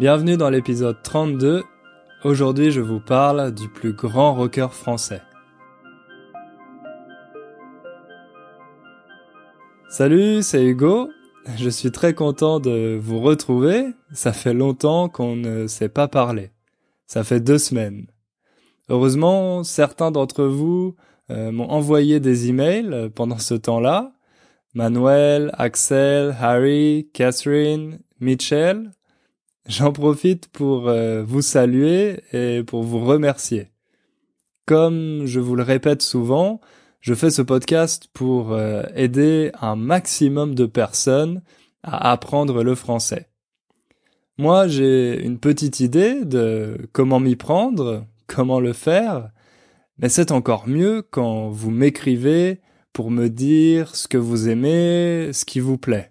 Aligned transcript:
Bienvenue 0.00 0.38
dans 0.38 0.48
l'épisode 0.48 0.96
32. 1.02 1.62
Aujourd'hui, 2.24 2.70
je 2.70 2.80
vous 2.80 3.00
parle 3.00 3.52
du 3.52 3.68
plus 3.68 3.92
grand 3.92 4.34
rocker 4.34 4.68
français. 4.72 5.20
Salut, 9.90 10.40
c'est 10.40 10.64
Hugo. 10.64 11.10
Je 11.58 11.68
suis 11.68 11.92
très 11.92 12.14
content 12.14 12.60
de 12.60 12.98
vous 12.98 13.20
retrouver. 13.20 13.88
Ça 14.10 14.32
fait 14.32 14.54
longtemps 14.54 15.10
qu'on 15.10 15.36
ne 15.36 15.66
s'est 15.66 15.90
pas 15.90 16.08
parlé. 16.08 16.50
Ça 17.06 17.22
fait 17.22 17.40
deux 17.40 17.58
semaines. 17.58 18.06
Heureusement, 18.88 19.64
certains 19.64 20.10
d'entre 20.10 20.44
vous 20.44 20.96
euh, 21.28 21.52
m'ont 21.52 21.68
envoyé 21.68 22.20
des 22.20 22.48
emails 22.48 23.10
pendant 23.14 23.38
ce 23.38 23.52
temps-là. 23.52 24.14
Manuel, 24.72 25.50
Axel, 25.58 26.34
Harry, 26.40 27.10
Catherine, 27.12 28.00
Mitchell. 28.18 28.92
J'en 29.70 29.92
profite 29.92 30.48
pour 30.48 30.88
euh, 30.88 31.22
vous 31.22 31.42
saluer 31.42 32.24
et 32.32 32.64
pour 32.64 32.82
vous 32.82 33.04
remercier. 33.04 33.68
Comme 34.66 35.26
je 35.26 35.38
vous 35.38 35.54
le 35.54 35.62
répète 35.62 36.02
souvent, 36.02 36.60
je 37.00 37.14
fais 37.14 37.30
ce 37.30 37.40
podcast 37.40 38.08
pour 38.12 38.52
euh, 38.52 38.82
aider 38.96 39.52
un 39.60 39.76
maximum 39.76 40.56
de 40.56 40.66
personnes 40.66 41.40
à 41.84 42.10
apprendre 42.10 42.64
le 42.64 42.74
français. 42.74 43.28
Moi, 44.38 44.66
j'ai 44.66 45.22
une 45.22 45.38
petite 45.38 45.78
idée 45.78 46.24
de 46.24 46.76
comment 46.90 47.20
m'y 47.20 47.36
prendre, 47.36 48.04
comment 48.26 48.58
le 48.58 48.72
faire, 48.72 49.30
mais 49.98 50.08
c'est 50.08 50.32
encore 50.32 50.66
mieux 50.66 51.02
quand 51.02 51.48
vous 51.48 51.70
m'écrivez 51.70 52.60
pour 52.92 53.12
me 53.12 53.28
dire 53.28 53.94
ce 53.94 54.08
que 54.08 54.18
vous 54.18 54.48
aimez, 54.48 55.30
ce 55.32 55.44
qui 55.44 55.60
vous 55.60 55.78
plaît. 55.78 56.10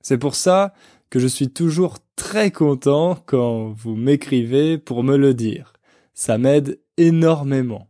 C'est 0.00 0.16
pour 0.16 0.34
ça 0.34 0.72
que 1.10 1.18
je 1.18 1.26
suis 1.26 1.50
toujours 1.50 1.98
très 2.16 2.50
content 2.50 3.16
quand 3.26 3.70
vous 3.70 3.96
m'écrivez 3.96 4.78
pour 4.78 5.02
me 5.02 5.16
le 5.16 5.34
dire. 5.34 5.72
Ça 6.14 6.38
m'aide 6.38 6.80
énormément. 6.96 7.88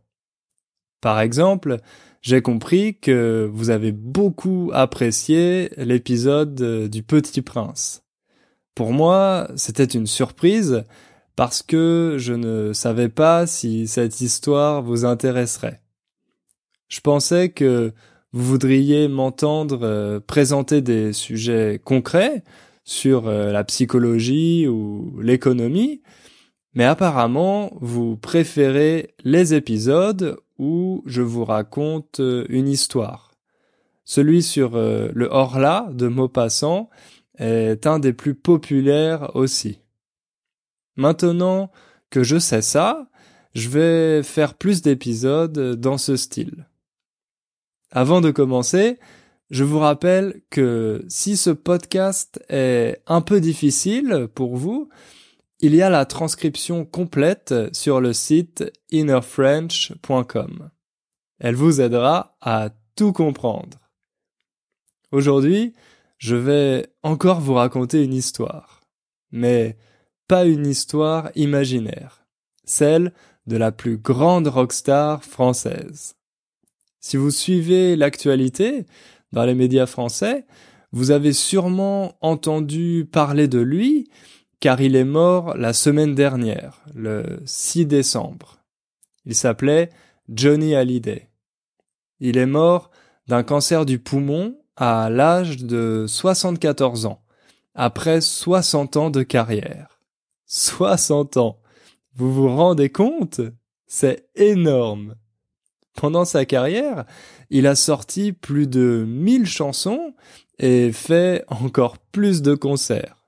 Par 1.01 1.19
exemple, 1.19 1.77
j'ai 2.21 2.41
compris 2.41 2.97
que 2.97 3.49
vous 3.53 3.69
avez 3.69 3.91
beaucoup 3.91 4.71
apprécié 4.73 5.69
l'épisode 5.77 6.89
du 6.89 7.03
Petit 7.03 7.41
Prince. 7.41 8.03
Pour 8.73 8.91
moi, 8.91 9.47
c'était 9.55 9.83
une 9.83 10.07
surprise 10.07 10.83
parce 11.35 11.61
que 11.61 12.15
je 12.17 12.33
ne 12.33 12.73
savais 12.73 13.09
pas 13.09 13.45
si 13.45 13.87
cette 13.87 14.21
histoire 14.21 14.81
vous 14.81 15.05
intéresserait. 15.05 15.81
Je 16.87 16.99
pensais 17.01 17.49
que 17.49 17.93
vous 18.31 18.43
voudriez 18.43 19.07
m'entendre 19.07 19.79
euh, 19.83 20.19
présenter 20.19 20.81
des 20.81 21.13
sujets 21.13 21.79
concrets, 21.83 22.43
sur 22.85 23.27
euh, 23.27 23.51
la 23.51 23.63
psychologie 23.63 24.67
ou 24.67 25.19
l'économie, 25.19 26.01
mais 26.73 26.85
apparemment 26.85 27.71
vous 27.81 28.15
préférez 28.15 29.15
les 29.23 29.53
épisodes 29.55 30.37
où 30.59 31.03
je 31.05 31.21
vous 31.23 31.43
raconte 31.43 32.19
euh, 32.19 32.45
une 32.47 32.69
histoire. 32.69 33.33
Celui 34.05 34.43
sur 34.43 34.75
euh, 34.75 35.09
le 35.13 35.25
Horla 35.25 35.89
de 35.91 36.07
Maupassant 36.07 36.89
est 37.39 37.85
un 37.87 37.99
des 37.99 38.13
plus 38.13 38.35
populaires 38.35 39.35
aussi. 39.35 39.79
Maintenant 40.95 41.71
que 42.11 42.23
je 42.23 42.37
sais 42.37 42.61
ça, 42.61 43.09
je 43.55 43.67
vais 43.67 44.23
faire 44.23 44.53
plus 44.53 44.81
d'épisodes 44.81 45.75
dans 45.75 45.97
ce 45.97 46.15
style. 46.15 46.67
Avant 47.91 48.21
de 48.21 48.31
commencer, 48.31 48.99
je 49.49 49.63
vous 49.63 49.79
rappelle 49.79 50.41
que 50.49 51.05
si 51.07 51.37
ce 51.37 51.49
podcast 51.49 52.43
est 52.49 53.01
un 53.07 53.21
peu 53.21 53.39
difficile 53.39 54.27
pour 54.33 54.55
vous, 54.55 54.89
il 55.59 55.75
y 55.75 55.81
a 55.81 55.89
la 55.89 56.05
transcription 56.05 56.85
complète 56.85 57.53
sur 57.73 58.01
le 58.01 58.13
site 58.13 58.63
innerfrench.com. 58.91 60.69
Elle 61.39 61.55
vous 61.55 61.81
aidera 61.81 62.37
à 62.41 62.69
tout 62.95 63.13
comprendre. 63.13 63.77
Aujourd'hui, 65.11 65.73
je 66.17 66.35
vais 66.35 66.87
encore 67.03 67.39
vous 67.39 67.53
raconter 67.53 68.03
une 68.03 68.13
histoire, 68.13 68.81
mais 69.31 69.77
pas 70.27 70.45
une 70.45 70.65
histoire 70.65 71.29
imaginaire, 71.35 72.25
celle 72.63 73.13
de 73.47 73.57
la 73.57 73.71
plus 73.71 73.97
grande 73.97 74.47
rockstar 74.47 75.23
française. 75.23 76.15
Si 76.99 77.17
vous 77.17 77.31
suivez 77.31 77.95
l'actualité, 77.95 78.85
dans 79.35 79.43
les 79.43 79.53
médias 79.53 79.85
français, 79.85 80.45
vous 80.93 81.11
avez 81.11 81.33
sûrement 81.33 82.13
entendu 82.21 83.07
parler 83.11 83.49
de 83.49 83.59
lui, 83.59 84.09
car 84.61 84.79
il 84.79 84.95
est 84.95 85.03
mort 85.03 85.57
la 85.57 85.73
semaine 85.73 86.15
dernière, 86.15 86.81
le 86.95 87.41
6 87.45 87.85
décembre. 87.85 88.59
Il 89.25 89.35
s'appelait 89.35 89.89
Johnny 90.29 90.73
Hallyday. 90.73 91.27
Il 92.21 92.37
est 92.37 92.45
mort 92.45 92.91
d'un 93.27 93.43
cancer 93.43 93.85
du 93.85 93.99
poumon 93.99 94.57
à 94.77 95.09
l'âge 95.09 95.57
de 95.57 96.05
74 96.07 97.05
ans, 97.05 97.21
après 97.73 98.21
60 98.21 98.95
ans 98.95 99.09
de 99.09 99.21
carrière. 99.21 99.99
60 100.45 101.35
ans. 101.35 101.59
Vous 102.15 102.33
vous 102.33 102.55
rendez 102.55 102.89
compte? 102.89 103.41
C'est 103.85 104.29
énorme. 104.35 105.15
Pendant 105.93 106.23
sa 106.23 106.45
carrière, 106.45 107.03
il 107.49 107.67
a 107.67 107.75
sorti 107.75 108.33
plus 108.33 108.67
de 108.67 109.05
1000 109.07 109.45
chansons 109.45 110.13
et 110.59 110.91
fait 110.91 111.43
encore 111.47 111.97
plus 111.97 112.41
de 112.41 112.55
concerts. 112.55 113.25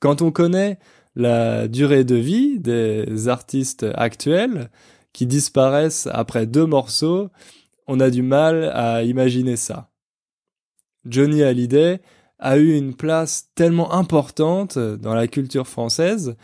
Quand 0.00 0.22
on 0.22 0.30
connaît 0.30 0.78
la 1.16 1.68
durée 1.68 2.04
de 2.04 2.14
vie 2.14 2.60
des 2.60 3.28
artistes 3.28 3.86
actuels 3.94 4.70
qui 5.12 5.26
disparaissent 5.26 6.08
après 6.12 6.46
deux 6.46 6.66
morceaux, 6.66 7.30
on 7.86 8.00
a 8.00 8.10
du 8.10 8.22
mal 8.22 8.70
à 8.74 9.02
imaginer 9.02 9.56
ça. 9.56 9.90
Johnny 11.04 11.42
Hallyday 11.42 12.00
a 12.38 12.58
eu 12.58 12.76
une 12.76 12.94
place 12.94 13.50
tellement 13.54 13.92
importante 13.92 14.78
dans 14.78 15.14
la 15.14 15.26
culture 15.26 15.66
française 15.66 16.36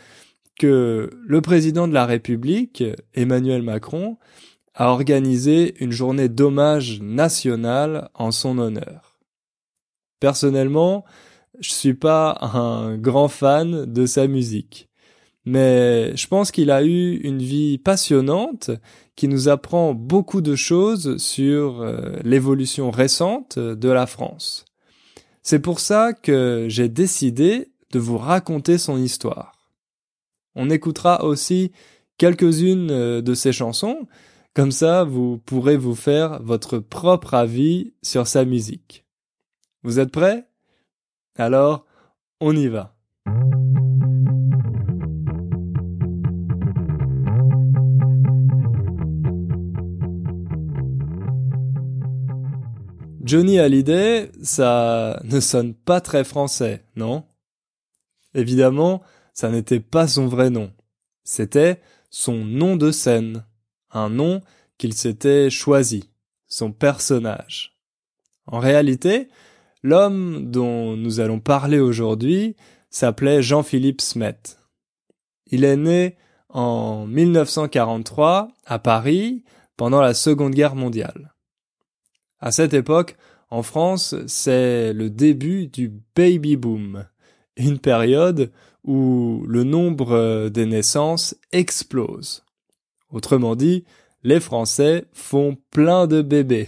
que 0.59 1.09
le 1.25 1.41
président 1.41 1.87
de 1.87 1.93
la 1.93 2.05
République, 2.05 2.83
Emmanuel 3.13 3.61
Macron, 3.61 4.17
a 4.75 4.89
organisé 4.89 5.73
une 5.83 5.91
journée 5.91 6.29
d'hommage 6.29 7.01
national 7.01 8.09
en 8.13 8.31
son 8.31 8.59
honneur. 8.59 9.17
Personnellement, 10.19 11.05
je 11.59 11.71
suis 11.71 11.93
pas 11.93 12.37
un 12.41 12.97
grand 12.97 13.29
fan 13.29 13.85
de 13.85 14.05
sa 14.05 14.27
musique, 14.27 14.89
mais 15.45 16.15
je 16.17 16.27
pense 16.27 16.51
qu'il 16.51 16.71
a 16.71 16.83
eu 16.83 17.15
une 17.17 17.41
vie 17.41 17.77
passionnante 17.77 18.71
qui 19.15 19.29
nous 19.29 19.47
apprend 19.47 19.93
beaucoup 19.93 20.41
de 20.41 20.55
choses 20.55 21.17
sur 21.17 21.81
euh, 21.81 22.17
l'évolution 22.23 22.91
récente 22.91 23.57
de 23.57 23.89
la 23.89 24.07
France. 24.07 24.65
C'est 25.41 25.59
pour 25.59 25.79
ça 25.79 26.11
que 26.11 26.65
j'ai 26.67 26.89
décidé 26.89 27.69
de 27.91 27.99
vous 27.99 28.17
raconter 28.17 28.77
son 28.77 28.97
histoire. 28.97 29.71
On 30.55 30.69
écoutera 30.69 31.23
aussi 31.23 31.71
quelques-unes 32.17 32.91
euh, 32.91 33.21
de 33.21 33.33
ses 33.33 33.53
chansons 33.53 34.07
comme 34.55 34.71
ça, 34.71 35.03
vous 35.03 35.37
pourrez 35.37 35.75
vous 35.75 35.95
faire 35.95 36.41
votre 36.41 36.79
propre 36.79 37.33
avis 37.33 37.93
sur 38.01 38.25
sa 38.25 38.45
musique. 38.45 39.05
Vous 39.83 39.99
êtes 39.99 40.11
prêts? 40.11 40.47
Alors, 41.35 41.85
on 42.39 42.55
y 42.55 42.67
va. 42.67 42.95
Johnny 53.21 53.59
Hallyday, 53.59 54.31
ça 54.41 55.19
ne 55.25 55.41
sonne 55.41 55.73
pas 55.73 55.99
très 55.99 56.23
français, 56.23 56.85
non? 56.95 57.25
Évidemment, 58.33 59.01
ça 59.33 59.49
n'était 59.49 59.81
pas 59.81 60.07
son 60.07 60.27
vrai 60.27 60.49
nom. 60.49 60.71
C'était 61.25 61.81
son 62.09 62.45
nom 62.45 62.77
de 62.77 62.91
scène 62.91 63.43
un 63.95 64.09
nom 64.09 64.41
qu'il 64.77 64.93
s'était 64.93 65.49
choisi, 65.49 66.11
son 66.47 66.71
personnage. 66.71 67.73
En 68.45 68.59
réalité, 68.59 69.29
l'homme 69.83 70.51
dont 70.51 70.95
nous 70.95 71.19
allons 71.19 71.39
parler 71.39 71.79
aujourd'hui 71.79 72.55
s'appelait 72.89 73.41
Jean-Philippe 73.41 74.01
Smet. 74.01 74.37
Il 75.47 75.63
est 75.63 75.77
né 75.77 76.17
en 76.49 77.05
1943 77.07 78.49
à 78.65 78.79
Paris 78.79 79.43
pendant 79.77 80.01
la 80.01 80.13
Seconde 80.13 80.53
Guerre 80.53 80.75
mondiale. 80.75 81.33
À 82.39 82.51
cette 82.51 82.73
époque, 82.73 83.17
en 83.49 83.63
France, 83.63 84.15
c'est 84.27 84.93
le 84.93 85.09
début 85.09 85.67
du 85.67 85.91
baby 86.15 86.57
boom, 86.57 87.05
une 87.57 87.79
période 87.79 88.51
où 88.83 89.43
le 89.47 89.63
nombre 89.63 90.49
des 90.49 90.65
naissances 90.65 91.35
explose. 91.51 92.44
Autrement 93.15 93.55
dit, 93.55 93.85
les 94.23 94.41
Français 94.41 95.05
font 95.13 95.57
plein 95.71 96.05
de 96.05 96.21
bébés. 96.21 96.67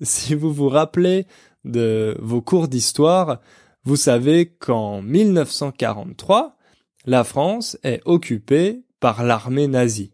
Si 0.00 0.34
vous 0.34 0.50
vous 0.50 0.70
rappelez 0.70 1.26
de 1.66 2.16
vos 2.20 2.40
cours 2.40 2.68
d'histoire, 2.68 3.40
Vous 3.84 3.96
savez 3.96 4.48
qu'en 4.48 5.00
1943, 5.00 6.56
la 7.04 7.22
France 7.22 7.78
est 7.84 8.00
occupée 8.04 8.82
par 8.98 9.22
l'armée 9.22 9.68
nazie. 9.68 10.10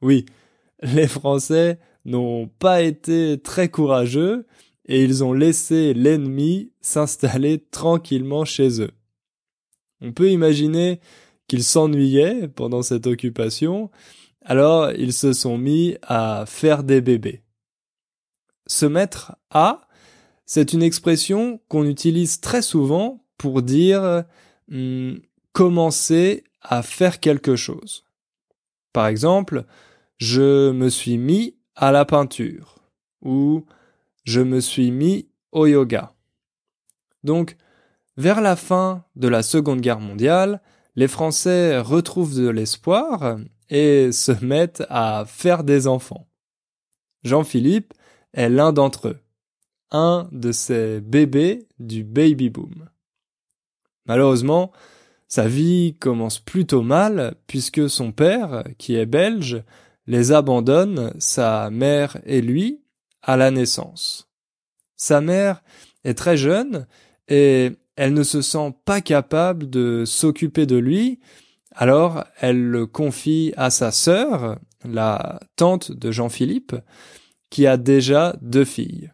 Oui, 0.00 0.26
les 0.82 1.06
Français 1.06 1.78
n'ont 2.04 2.48
pas 2.48 2.82
été 2.82 3.38
très 3.40 3.68
courageux 3.68 4.46
et 4.86 5.04
ils 5.04 5.22
ont 5.22 5.32
laissé 5.32 5.94
l'ennemi 5.94 6.72
s'installer 6.80 7.60
tranquillement 7.70 8.44
chez 8.44 8.80
eux. 8.80 8.90
On 10.00 10.12
peut 10.12 10.30
imaginer 10.32 10.98
qu'ils 11.46 11.62
s'ennuyaient 11.62 12.48
pendant 12.48 12.82
cette 12.82 13.06
occupation, 13.06 13.90
alors 14.44 14.92
ils 14.92 15.12
se 15.12 15.32
sont 15.32 15.58
mis 15.58 15.96
à 16.02 16.44
faire 16.46 16.84
des 16.84 17.00
bébés. 17.00 17.42
Se 18.66 18.86
mettre 18.86 19.36
à, 19.50 19.88
c'est 20.46 20.72
une 20.72 20.82
expression 20.82 21.60
qu'on 21.68 21.84
utilise 21.84 22.40
très 22.40 22.62
souvent 22.62 23.24
pour 23.38 23.62
dire 23.62 24.24
hmm, 24.68 25.14
commencer 25.52 26.44
à 26.60 26.82
faire 26.82 27.20
quelque 27.20 27.56
chose. 27.56 28.04
Par 28.92 29.06
exemple, 29.06 29.64
je 30.18 30.70
me 30.70 30.88
suis 30.88 31.18
mis 31.18 31.56
à 31.74 31.90
la 31.90 32.04
peinture 32.04 32.78
ou 33.22 33.64
je 34.24 34.40
me 34.40 34.60
suis 34.60 34.90
mis 34.90 35.28
au 35.50 35.66
yoga. 35.66 36.14
Donc, 37.24 37.56
vers 38.16 38.40
la 38.40 38.56
fin 38.56 39.04
de 39.16 39.28
la 39.28 39.42
Seconde 39.42 39.80
Guerre 39.80 40.00
mondiale, 40.00 40.60
les 40.96 41.08
Français 41.08 41.78
retrouvent 41.78 42.36
de 42.36 42.48
l'espoir 42.48 43.38
et 43.72 44.12
se 44.12 44.32
mettent 44.44 44.84
à 44.90 45.24
faire 45.26 45.64
des 45.64 45.86
enfants. 45.86 46.28
Jean-Philippe 47.24 47.94
est 48.34 48.50
l'un 48.50 48.70
d'entre 48.74 49.08
eux, 49.08 49.18
un 49.90 50.28
de 50.30 50.52
ces 50.52 51.00
bébés 51.00 51.66
du 51.78 52.04
baby 52.04 52.50
boom. 52.50 52.90
Malheureusement, 54.04 54.72
sa 55.26 55.48
vie 55.48 55.96
commence 55.98 56.38
plutôt 56.38 56.82
mal 56.82 57.34
puisque 57.46 57.88
son 57.88 58.12
père, 58.12 58.64
qui 58.76 58.94
est 58.94 59.06
belge, 59.06 59.62
les 60.06 60.32
abandonne, 60.32 61.14
sa 61.18 61.70
mère 61.70 62.18
et 62.26 62.42
lui, 62.42 62.82
à 63.22 63.38
la 63.38 63.50
naissance. 63.50 64.28
Sa 64.96 65.22
mère 65.22 65.62
est 66.04 66.14
très 66.14 66.36
jeune 66.36 66.86
et 67.28 67.70
elle 67.96 68.12
ne 68.12 68.22
se 68.22 68.42
sent 68.42 68.74
pas 68.84 69.00
capable 69.00 69.70
de 69.70 70.04
s'occuper 70.04 70.66
de 70.66 70.76
lui, 70.76 71.20
alors 71.74 72.24
elle 72.38 72.62
le 72.62 72.86
confie 72.86 73.52
à 73.56 73.70
sa 73.70 73.90
sœur, 73.90 74.58
la 74.84 75.40
tante 75.56 75.92
de 75.92 76.10
Jean-Philippe, 76.10 76.74
qui 77.50 77.66
a 77.66 77.76
déjà 77.76 78.36
deux 78.40 78.64
filles. 78.64 79.12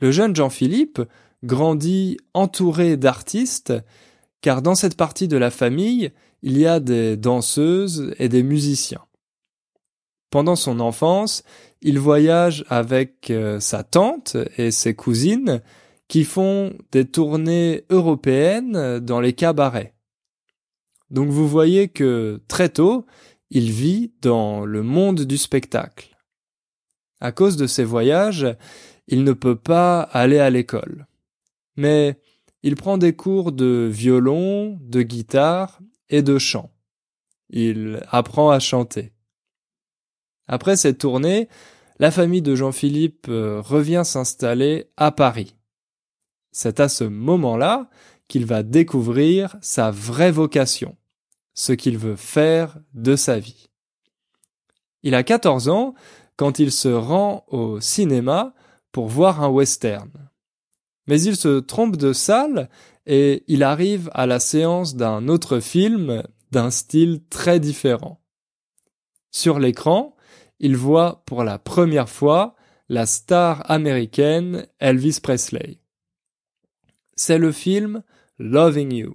Le 0.00 0.10
jeune 0.10 0.36
Jean-Philippe 0.36 1.00
grandit 1.42 2.18
entouré 2.34 2.96
d'artistes, 2.96 3.72
car 4.40 4.62
dans 4.62 4.74
cette 4.74 4.96
partie 4.96 5.28
de 5.28 5.36
la 5.36 5.50
famille, 5.50 6.12
il 6.42 6.58
y 6.58 6.66
a 6.66 6.80
des 6.80 7.16
danseuses 7.16 8.14
et 8.18 8.28
des 8.28 8.42
musiciens. 8.42 9.04
Pendant 10.30 10.56
son 10.56 10.80
enfance, 10.80 11.44
il 11.82 11.98
voyage 11.98 12.64
avec 12.68 13.30
euh, 13.30 13.60
sa 13.60 13.84
tante 13.84 14.36
et 14.58 14.70
ses 14.70 14.94
cousines 14.94 15.62
qui 16.08 16.24
font 16.24 16.74
des 16.92 17.04
tournées 17.04 17.84
européennes 17.90 19.00
dans 19.00 19.20
les 19.20 19.32
cabarets. 19.32 19.95
Donc 21.10 21.28
vous 21.30 21.48
voyez 21.48 21.88
que 21.88 22.40
très 22.48 22.68
tôt, 22.68 23.06
il 23.50 23.70
vit 23.70 24.12
dans 24.22 24.64
le 24.64 24.82
monde 24.82 25.22
du 25.22 25.38
spectacle. 25.38 26.16
À 27.20 27.32
cause 27.32 27.56
de 27.56 27.66
ses 27.66 27.84
voyages, 27.84 28.46
il 29.06 29.24
ne 29.24 29.32
peut 29.32 29.56
pas 29.56 30.00
aller 30.00 30.38
à 30.38 30.50
l'école. 30.50 31.06
Mais 31.76 32.20
il 32.62 32.74
prend 32.76 32.98
des 32.98 33.14
cours 33.14 33.52
de 33.52 33.88
violon, 33.90 34.78
de 34.82 35.02
guitare 35.02 35.78
et 36.08 36.22
de 36.22 36.38
chant. 36.38 36.72
Il 37.48 38.02
apprend 38.10 38.50
à 38.50 38.58
chanter. 38.58 39.12
Après 40.48 40.76
cette 40.76 40.98
tournée, 40.98 41.48
la 41.98 42.10
famille 42.10 42.42
de 42.42 42.54
Jean-Philippe 42.54 43.26
euh, 43.28 43.60
revient 43.60 44.02
s'installer 44.04 44.90
à 44.96 45.12
Paris. 45.12 45.54
C'est 46.52 46.80
à 46.80 46.88
ce 46.88 47.04
moment-là 47.04 47.88
qu'il 48.28 48.46
va 48.46 48.62
découvrir 48.62 49.56
sa 49.60 49.90
vraie 49.90 50.30
vocation, 50.30 50.96
ce 51.54 51.72
qu'il 51.72 51.98
veut 51.98 52.16
faire 52.16 52.78
de 52.94 53.16
sa 53.16 53.38
vie. 53.38 53.68
Il 55.02 55.14
a 55.14 55.22
14 55.22 55.68
ans 55.68 55.94
quand 56.36 56.58
il 56.58 56.72
se 56.72 56.88
rend 56.88 57.44
au 57.48 57.80
cinéma 57.80 58.54
pour 58.92 59.08
voir 59.08 59.42
un 59.42 59.48
western. 59.48 60.10
Mais 61.06 61.20
il 61.22 61.36
se 61.36 61.60
trompe 61.60 61.96
de 61.96 62.12
salle 62.12 62.68
et 63.06 63.44
il 63.46 63.62
arrive 63.62 64.10
à 64.12 64.26
la 64.26 64.40
séance 64.40 64.96
d'un 64.96 65.28
autre 65.28 65.60
film 65.60 66.22
d'un 66.50 66.70
style 66.70 67.22
très 67.30 67.60
différent. 67.60 68.20
Sur 69.30 69.58
l'écran, 69.58 70.16
il 70.58 70.76
voit 70.76 71.22
pour 71.26 71.44
la 71.44 71.58
première 71.58 72.08
fois 72.08 72.54
la 72.88 73.06
star 73.06 73.70
américaine 73.70 74.66
Elvis 74.78 75.20
Presley. 75.22 75.78
C'est 77.14 77.38
le 77.38 77.52
film 77.52 78.02
Loving 78.38 78.92
You. 78.92 79.14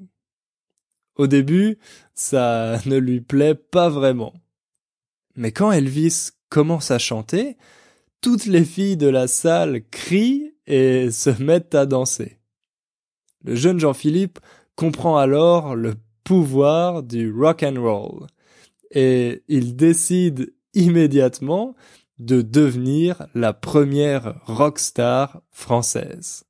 Au 1.15 1.27
début, 1.27 1.77
ça 2.13 2.79
ne 2.85 2.97
lui 2.97 3.21
plaît 3.21 3.55
pas 3.55 3.89
vraiment. 3.89 4.33
Mais 5.35 5.51
quand 5.51 5.71
Elvis 5.71 6.31
commence 6.49 6.91
à 6.91 6.99
chanter, 6.99 7.57
toutes 8.21 8.45
les 8.45 8.65
filles 8.65 8.97
de 8.97 9.07
la 9.07 9.27
salle 9.27 9.81
crient 9.89 10.53
et 10.67 11.11
se 11.11 11.29
mettent 11.41 11.75
à 11.75 11.85
danser. 11.85 12.39
Le 13.43 13.55
jeune 13.55 13.79
Jean-Philippe 13.79 14.39
comprend 14.75 15.17
alors 15.17 15.75
le 15.75 15.95
pouvoir 16.23 17.03
du 17.03 17.31
rock 17.31 17.63
and 17.63 17.81
roll 17.81 18.27
et 18.91 19.43
il 19.47 19.75
décide 19.75 20.53
immédiatement 20.73 21.75
de 22.19 22.41
devenir 22.41 23.27
la 23.33 23.53
première 23.53 24.39
rockstar 24.45 25.41
française. 25.49 26.43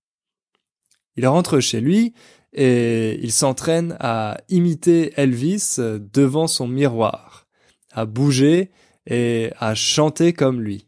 Il 1.16 1.28
rentre 1.28 1.60
chez 1.60 1.80
lui 1.80 2.14
et 2.54 3.20
il 3.22 3.32
s'entraîne 3.32 3.96
à 4.00 4.38
imiter 4.50 5.14
Elvis 5.16 5.78
devant 5.80 6.48
son 6.48 6.68
miroir, 6.68 7.48
à 7.92 8.06
bouger 8.06 8.72
et 9.06 9.52
à 9.58 9.76
chanter 9.76 10.34
comme 10.34 10.62
lui. 10.62 10.88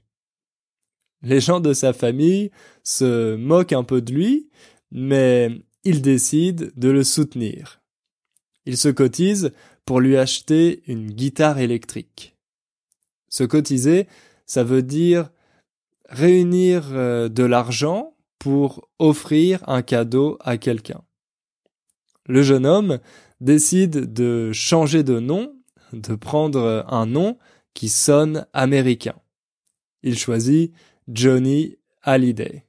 Les 1.21 1.39
gens 1.39 1.61
de 1.61 1.73
sa 1.73 1.93
famille 1.93 2.51
se 2.83 3.35
moquent 3.35 3.73
un 3.73 3.83
peu 3.83 4.01
de 4.01 4.13
lui, 4.13 4.49
mais 4.91 5.49
ils 5.83 6.01
décident 6.01 6.65
de 6.75 6.89
le 6.89 7.03
soutenir. 7.03 7.81
Ils 8.65 8.77
se 8.77 8.89
cotisent 8.89 9.53
pour 9.85 9.99
lui 9.99 10.17
acheter 10.17 10.83
une 10.87 11.11
guitare 11.11 11.59
électrique. 11.59 12.37
Se 13.29 13.43
cotiser, 13.43 14.07
ça 14.45 14.63
veut 14.63 14.83
dire 14.83 15.31
réunir 16.09 16.89
euh, 16.91 17.29
de 17.29 17.43
l'argent 17.43 18.15
pour 18.37 18.89
offrir 18.99 19.63
un 19.67 19.81
cadeau 19.81 20.37
à 20.41 20.57
quelqu'un. 20.57 21.01
Le 22.25 22.41
jeune 22.41 22.65
homme 22.65 22.99
décide 23.41 24.13
de 24.13 24.51
changer 24.53 25.03
de 25.03 25.19
nom, 25.19 25.55
de 25.91 26.15
prendre 26.15 26.85
un 26.87 27.05
nom 27.05 27.37
qui 27.73 27.89
sonne 27.89 28.47
américain. 28.53 29.15
Il 30.03 30.17
choisit 30.17 30.73
Johnny 31.07 31.77
Hallyday. 32.01 32.65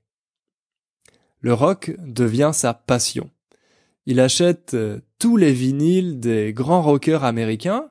Le 1.41 1.53
rock 1.53 1.95
devient 1.99 2.53
sa 2.55 2.75
passion. 2.75 3.31
Il 4.07 4.21
achète 4.21 4.75
euh, 4.75 5.01
tous 5.19 5.37
les 5.37 5.53
vinyles 5.53 6.21
des 6.21 6.53
grands 6.53 6.83
rockers 6.83 7.25
américains 7.25 7.91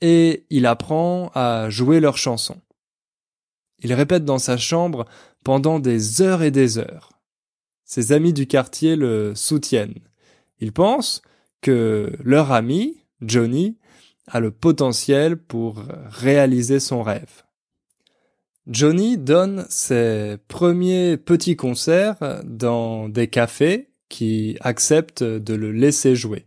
et 0.00 0.46
il 0.50 0.66
apprend 0.66 1.30
à 1.34 1.70
jouer 1.70 2.00
leurs 2.00 2.18
chansons. 2.18 2.60
Il 3.80 3.92
répète 3.92 4.24
dans 4.24 4.38
sa 4.38 4.56
chambre 4.56 5.06
pendant 5.44 5.78
des 5.78 6.22
heures 6.22 6.42
et 6.42 6.50
des 6.50 6.78
heures. 6.78 7.12
Ses 7.84 8.12
amis 8.12 8.32
du 8.32 8.46
quartier 8.46 8.96
le 8.96 9.34
soutiennent. 9.34 10.00
Ils 10.60 10.72
pensent 10.72 11.22
que 11.60 12.12
leur 12.22 12.52
ami, 12.52 12.98
Johnny, 13.20 13.76
a 14.26 14.40
le 14.40 14.50
potentiel 14.50 15.36
pour 15.36 15.82
réaliser 16.10 16.80
son 16.80 17.02
rêve. 17.02 17.42
Johnny 18.66 19.16
donne 19.16 19.64
ses 19.70 20.36
premiers 20.46 21.16
petits 21.16 21.56
concerts 21.56 22.42
dans 22.44 23.08
des 23.08 23.28
cafés 23.28 23.88
qui 24.10 24.56
acceptent 24.60 25.22
de 25.22 25.54
le 25.54 25.72
laisser 25.72 26.14
jouer. 26.14 26.46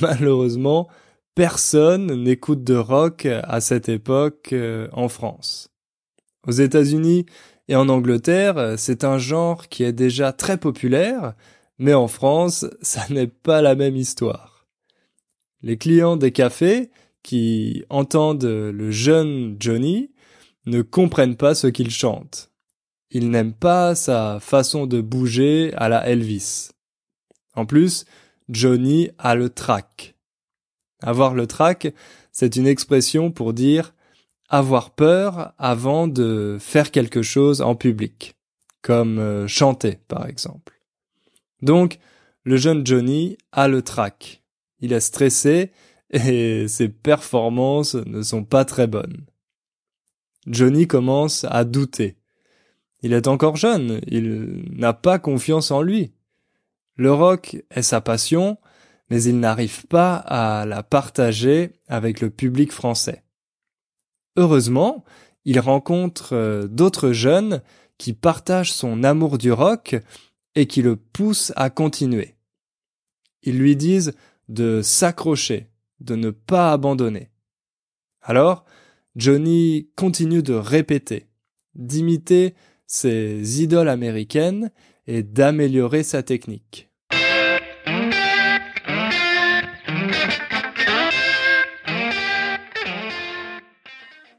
Malheureusement, 0.00 0.88
personne 1.34 2.24
n'écoute 2.24 2.64
de 2.64 2.74
rock 2.74 3.26
à 3.26 3.60
cette 3.60 3.88
époque 3.88 4.52
euh, 4.52 4.88
en 4.92 5.08
France. 5.08 5.70
Aux 6.46 6.52
États-Unis 6.52 7.26
et 7.68 7.76
en 7.76 7.88
Angleterre, 7.88 8.74
c'est 8.76 9.04
un 9.04 9.18
genre 9.18 9.68
qui 9.68 9.84
est 9.84 9.92
déjà 9.92 10.32
très 10.32 10.56
populaire, 10.56 11.34
mais 11.78 11.94
en 11.94 12.08
France, 12.08 12.66
ça 12.80 13.06
n'est 13.10 13.26
pas 13.26 13.62
la 13.62 13.74
même 13.74 13.96
histoire. 13.96 14.66
Les 15.62 15.76
clients 15.78 16.16
des 16.16 16.32
cafés, 16.32 16.90
qui 17.22 17.84
entendent 17.88 18.44
le 18.44 18.90
jeune 18.90 19.56
Johnny, 19.60 20.10
ne 20.66 20.82
comprennent 20.82 21.36
pas 21.36 21.54
ce 21.54 21.68
qu'il 21.68 21.90
chante. 21.90 22.50
Ils 23.10 23.30
n'aiment 23.30 23.54
pas 23.54 23.94
sa 23.94 24.40
façon 24.40 24.86
de 24.86 25.00
bouger 25.00 25.72
à 25.74 25.88
la 25.88 26.06
Elvis. 26.06 26.70
En 27.54 27.66
plus, 27.66 28.06
Johnny 28.48 29.10
a 29.18 29.34
le 29.34 29.50
trac. 29.50 30.14
Avoir 31.02 31.34
le 31.34 31.46
trac, 31.46 31.92
c'est 32.32 32.56
une 32.56 32.66
expression 32.66 33.30
pour 33.30 33.52
dire 33.52 33.94
avoir 34.48 34.90
peur 34.90 35.52
avant 35.58 36.08
de 36.08 36.58
faire 36.60 36.90
quelque 36.90 37.22
chose 37.22 37.62
en 37.62 37.74
public, 37.74 38.34
comme 38.82 39.18
euh, 39.18 39.46
chanter 39.48 39.98
par 40.08 40.26
exemple. 40.26 40.81
Donc, 41.62 41.98
le 42.44 42.56
jeune 42.56 42.86
Johnny 42.86 43.38
a 43.52 43.68
le 43.68 43.82
trac. 43.82 44.42
Il 44.80 44.92
est 44.92 45.00
stressé 45.00 45.72
et 46.10 46.68
ses 46.68 46.88
performances 46.88 47.94
ne 47.94 48.22
sont 48.22 48.44
pas 48.44 48.64
très 48.64 48.86
bonnes. 48.86 49.26
Johnny 50.46 50.86
commence 50.86 51.44
à 51.48 51.64
douter. 51.64 52.16
Il 53.02 53.12
est 53.12 53.26
encore 53.26 53.56
jeune, 53.56 54.00
il 54.06 54.64
n'a 54.76 54.92
pas 54.92 55.18
confiance 55.18 55.70
en 55.70 55.82
lui. 55.82 56.12
Le 56.96 57.12
rock 57.12 57.56
est 57.70 57.82
sa 57.82 58.00
passion, 58.00 58.58
mais 59.10 59.22
il 59.22 59.40
n'arrive 59.40 59.86
pas 59.86 60.16
à 60.16 60.66
la 60.66 60.82
partager 60.82 61.72
avec 61.88 62.20
le 62.20 62.30
public 62.30 62.70
français. 62.70 63.24
Heureusement, 64.36 65.04
il 65.44 65.58
rencontre 65.58 66.34
euh, 66.34 66.66
d'autres 66.68 67.12
jeunes 67.12 67.62
qui 67.98 68.12
partagent 68.12 68.72
son 68.72 69.04
amour 69.04 69.38
du 69.38 69.52
rock 69.52 69.96
et 70.54 70.66
qui 70.66 70.82
le 70.82 70.96
poussent 70.96 71.52
à 71.56 71.70
continuer. 71.70 72.34
Ils 73.42 73.58
lui 73.58 73.76
disent 73.76 74.12
de 74.48 74.82
s'accrocher, 74.82 75.68
de 76.00 76.14
ne 76.14 76.30
pas 76.30 76.72
abandonner. 76.72 77.30
Alors, 78.20 78.64
Johnny 79.16 79.90
continue 79.96 80.42
de 80.42 80.54
répéter, 80.54 81.26
d'imiter 81.74 82.54
ses 82.86 83.62
idoles 83.62 83.88
américaines 83.88 84.70
et 85.06 85.22
d'améliorer 85.22 86.02
sa 86.02 86.22
technique. 86.22 86.88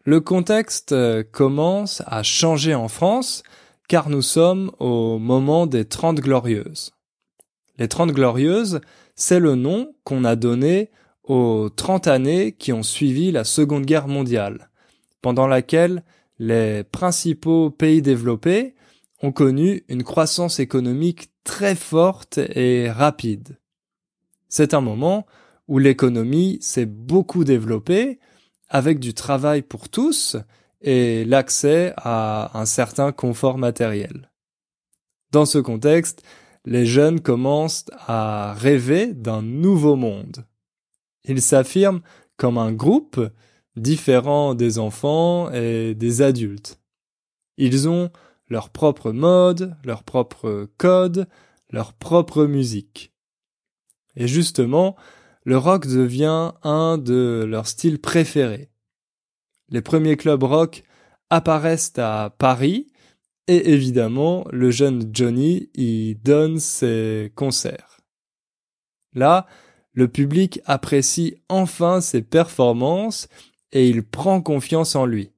Le 0.06 0.20
contexte 0.20 0.92
euh, 0.92 1.24
commence 1.24 2.04
à 2.06 2.24
changer 2.24 2.76
en 2.76 2.90
France 2.90 3.44
car 3.88 4.10
nous 4.10 4.22
sommes 4.22 4.72
au 4.80 5.20
moment 5.20 5.68
des 5.68 5.86
Trente 5.86 6.20
Glorieuses. 6.20 6.92
Les 7.78 7.88
Trente 7.88 8.12
Glorieuses, 8.12 8.82
c'est 9.16 9.40
le 9.40 9.56
nom 9.56 9.94
qu'on 10.04 10.24
a 10.24 10.36
donné 10.36 10.92
aux 11.24 11.70
30 11.70 12.08
années 12.08 12.52
qui 12.54 12.74
ont 12.74 12.84
suivi 12.84 13.32
la 13.32 13.44
Seconde 13.44 13.86
Guerre 13.86 14.08
mondiale, 14.08 14.70
pendant 15.22 15.48
laquelle 15.48 16.04
les 16.40 16.84
principaux 16.84 17.70
pays 17.70 18.02
développés 18.02 18.76
ont 19.22 19.32
connu 19.32 19.84
une 19.88 20.04
croissance 20.04 20.60
économique 20.60 21.32
très 21.44 21.76
forte 21.76 22.38
et 22.38 22.90
rapide. 22.90 23.58
C'est 24.50 24.74
un 24.74 24.82
moment 24.82 25.26
où 25.68 25.80
l'économie 25.80 26.58
s'est 26.62 26.86
beaucoup 26.86 27.44
développée 27.44 28.20
avec 28.70 29.00
du 29.00 29.14
travail 29.14 29.62
pour 29.62 29.90
tous 29.90 30.38
et 30.84 31.26
l'accès 31.26 31.94
à 31.98 32.58
un 32.60 32.66
certain 32.66 33.12
confort 33.12 33.58
matériel. 33.58 34.30
Dans 35.32 35.46
ce 35.46 35.58
contexte, 35.58 36.22
les 36.66 36.86
jeunes 36.86 37.20
commencent 37.20 37.86
à 38.08 38.54
rêver 38.54 39.14
d'un 39.14 39.42
nouveau 39.42 39.96
monde. 39.96 40.46
Ils 41.26 41.42
s'affirment 41.42 42.02
comme 42.38 42.58
un 42.58 42.72
groupe 42.72 43.20
différent 43.76 44.54
des 44.54 44.78
enfants 44.78 45.52
et 45.52 45.96
des 45.96 46.22
adultes. 46.22 46.80
Ils 47.58 47.88
ont 47.88 48.12
leur 48.50 48.70
propre 48.70 49.12
mode, 49.12 49.76
leur 49.84 50.04
propre 50.04 50.70
code, 50.78 51.28
leur 51.70 51.94
propre 51.94 52.46
musique. 52.46 53.14
Et 54.16 54.28
justement, 54.28 54.96
le 55.44 55.58
rock 55.58 55.88
devient 55.88 56.52
un 56.62 56.98
de 56.98 57.46
leurs 57.48 57.68
styles 57.68 58.00
préférés. 58.00 58.70
Les 59.70 59.82
premiers 59.82 60.18
clubs 60.18 60.44
rock 60.44 60.84
apparaissent 61.30 61.94
à 61.98 62.36
Paris 62.38 62.88
et 63.48 63.72
évidemment, 63.72 64.46
le 64.52 64.72
jeune 64.72 65.10
Johnny 65.14 65.70
y 65.76 66.16
donne 66.16 66.60
ses 66.60 67.32
concerts. 67.36 68.00
Là, 69.14 69.48
le 69.92 70.08
public 70.08 70.62
apprécie 70.66 71.36
enfin 71.50 72.02
ses 72.02 72.22
performances 72.22 73.28
et 73.72 73.88
il 73.90 74.04
prend 74.04 74.42
confiance 74.42 74.96
en 74.96 75.06
lui. 75.06 75.32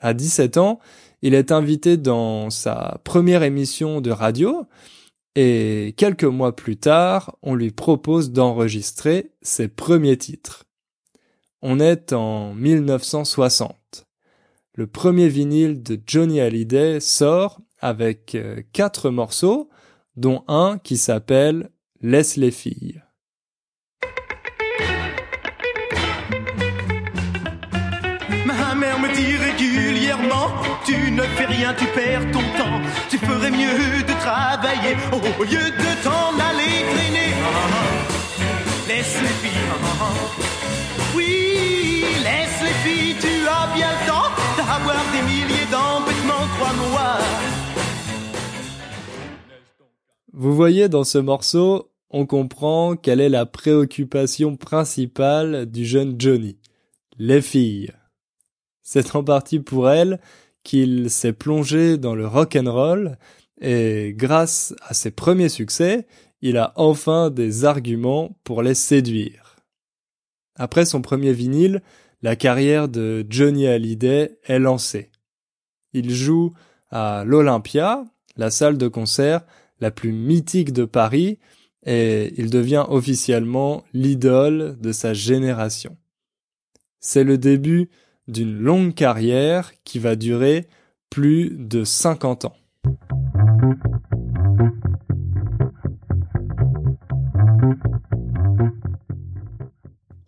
À 0.00 0.14
17 0.14 0.58
ans, 0.58 0.80
il 1.22 1.34
est 1.34 1.52
invité 1.52 1.96
dans 1.96 2.50
sa 2.50 3.00
première 3.04 3.42
émission 3.42 4.00
de 4.00 4.10
radio 4.10 4.66
et 5.34 5.94
quelques 5.96 6.24
mois 6.24 6.54
plus 6.54 6.76
tard, 6.76 7.36
on 7.42 7.54
lui 7.54 7.70
propose 7.70 8.32
d'enregistrer 8.32 9.30
ses 9.40 9.68
premiers 9.68 10.18
titres. 10.18 10.64
On 11.64 11.78
est 11.78 12.12
en 12.12 12.54
1960. 12.54 14.06
Le 14.74 14.88
premier 14.88 15.28
vinyle 15.28 15.80
de 15.84 16.00
Johnny 16.04 16.40
Hallyday 16.40 16.98
sort 16.98 17.60
avec 17.78 18.34
euh, 18.34 18.62
quatre 18.72 19.10
morceaux, 19.10 19.70
dont 20.16 20.42
un 20.48 20.78
qui 20.78 20.96
s'appelle 20.96 21.70
Laisse 22.00 22.36
les 22.36 22.50
filles. 22.50 23.00
Ma 28.44 28.74
mère 28.74 28.98
me 28.98 29.14
dit 29.14 29.36
régulièrement, 29.36 30.48
tu 30.84 31.12
ne 31.12 31.22
fais 31.22 31.46
rien, 31.46 31.74
tu 31.74 31.86
perds 31.94 32.28
ton 32.32 32.42
temps. 32.58 32.80
Tu 33.08 33.18
ferais 33.18 33.52
mieux 33.52 34.02
de 34.02 34.20
travailler 34.20 34.96
au 35.38 35.44
lieu 35.44 35.70
de 35.70 36.02
t'en 36.02 36.34
aller 36.40 36.82
traîner. 36.92 37.32
Laisse 38.88 39.16
les 39.22 39.48
filles. 39.48 40.32
Oui, 41.14 41.51
Vous 50.32 50.56
voyez 50.56 50.88
dans 50.88 51.04
ce 51.04 51.18
morceau, 51.18 51.90
on 52.10 52.26
comprend 52.26 52.96
quelle 52.96 53.20
est 53.20 53.28
la 53.28 53.46
préoccupation 53.46 54.56
principale 54.56 55.66
du 55.66 55.84
jeune 55.84 56.16
Johnny. 56.18 56.58
Les 57.18 57.40
filles. 57.42 57.92
C'est 58.82 59.14
en 59.14 59.22
partie 59.22 59.60
pour 59.60 59.88
elle 59.88 60.20
qu'il 60.64 61.10
s'est 61.10 61.32
plongé 61.32 61.98
dans 61.98 62.14
le 62.14 62.26
rock 62.26 62.56
and 62.56 62.72
roll 62.72 63.18
et 63.60 64.14
grâce 64.16 64.74
à 64.82 64.94
ses 64.94 65.10
premiers 65.10 65.48
succès, 65.48 66.06
il 66.40 66.56
a 66.56 66.72
enfin 66.76 67.30
des 67.30 67.64
arguments 67.64 68.36
pour 68.42 68.62
les 68.62 68.74
séduire. 68.74 69.41
Après 70.56 70.84
son 70.84 71.02
premier 71.02 71.32
vinyle, 71.32 71.82
la 72.22 72.36
carrière 72.36 72.88
de 72.88 73.26
Johnny 73.28 73.66
Hallyday 73.66 74.38
est 74.44 74.58
lancée. 74.58 75.10
Il 75.92 76.10
joue 76.10 76.52
à 76.90 77.24
l'Olympia, 77.26 78.04
la 78.36 78.50
salle 78.50 78.78
de 78.78 78.88
concert 78.88 79.44
la 79.80 79.90
plus 79.90 80.12
mythique 80.12 80.72
de 80.72 80.84
Paris, 80.84 81.38
et 81.84 82.32
il 82.36 82.50
devient 82.50 82.86
officiellement 82.88 83.82
l'idole 83.92 84.76
de 84.80 84.92
sa 84.92 85.12
génération. 85.12 85.96
C'est 87.00 87.24
le 87.24 87.36
début 87.36 87.90
d'une 88.28 88.56
longue 88.56 88.94
carrière 88.94 89.72
qui 89.82 89.98
va 89.98 90.14
durer 90.14 90.68
plus 91.10 91.50
de 91.50 91.82
50 91.82 92.44
ans. 92.44 92.56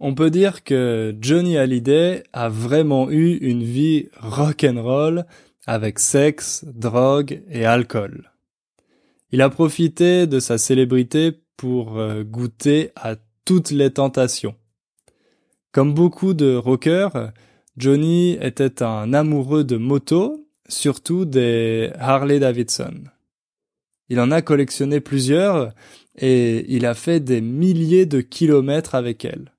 On 0.06 0.14
peut 0.14 0.28
dire 0.28 0.64
que 0.64 1.16
Johnny 1.18 1.56
Hallyday 1.56 2.24
a 2.34 2.50
vraiment 2.50 3.10
eu 3.10 3.38
une 3.38 3.62
vie 3.62 4.10
rock'n'roll 4.20 5.24
avec 5.66 5.98
sexe, 5.98 6.62
drogue 6.66 7.42
et 7.50 7.64
alcool. 7.64 8.30
Il 9.32 9.40
a 9.40 9.48
profité 9.48 10.26
de 10.26 10.40
sa 10.40 10.58
célébrité 10.58 11.32
pour 11.56 11.98
euh, 11.98 12.22
goûter 12.22 12.90
à 12.96 13.16
toutes 13.46 13.70
les 13.70 13.90
tentations. 13.92 14.54
Comme 15.72 15.94
beaucoup 15.94 16.34
de 16.34 16.54
rockers, 16.54 17.32
Johnny 17.78 18.36
était 18.42 18.82
un 18.82 19.14
amoureux 19.14 19.64
de 19.64 19.78
motos, 19.78 20.46
surtout 20.68 21.24
des 21.24 21.90
Harley 21.98 22.40
Davidson. 22.40 23.04
Il 24.10 24.20
en 24.20 24.30
a 24.32 24.42
collectionné 24.42 25.00
plusieurs 25.00 25.72
et 26.18 26.66
il 26.68 26.84
a 26.84 26.92
fait 26.92 27.20
des 27.20 27.40
milliers 27.40 28.04
de 28.04 28.20
kilomètres 28.20 28.94
avec 28.94 29.24
elles. 29.24 29.53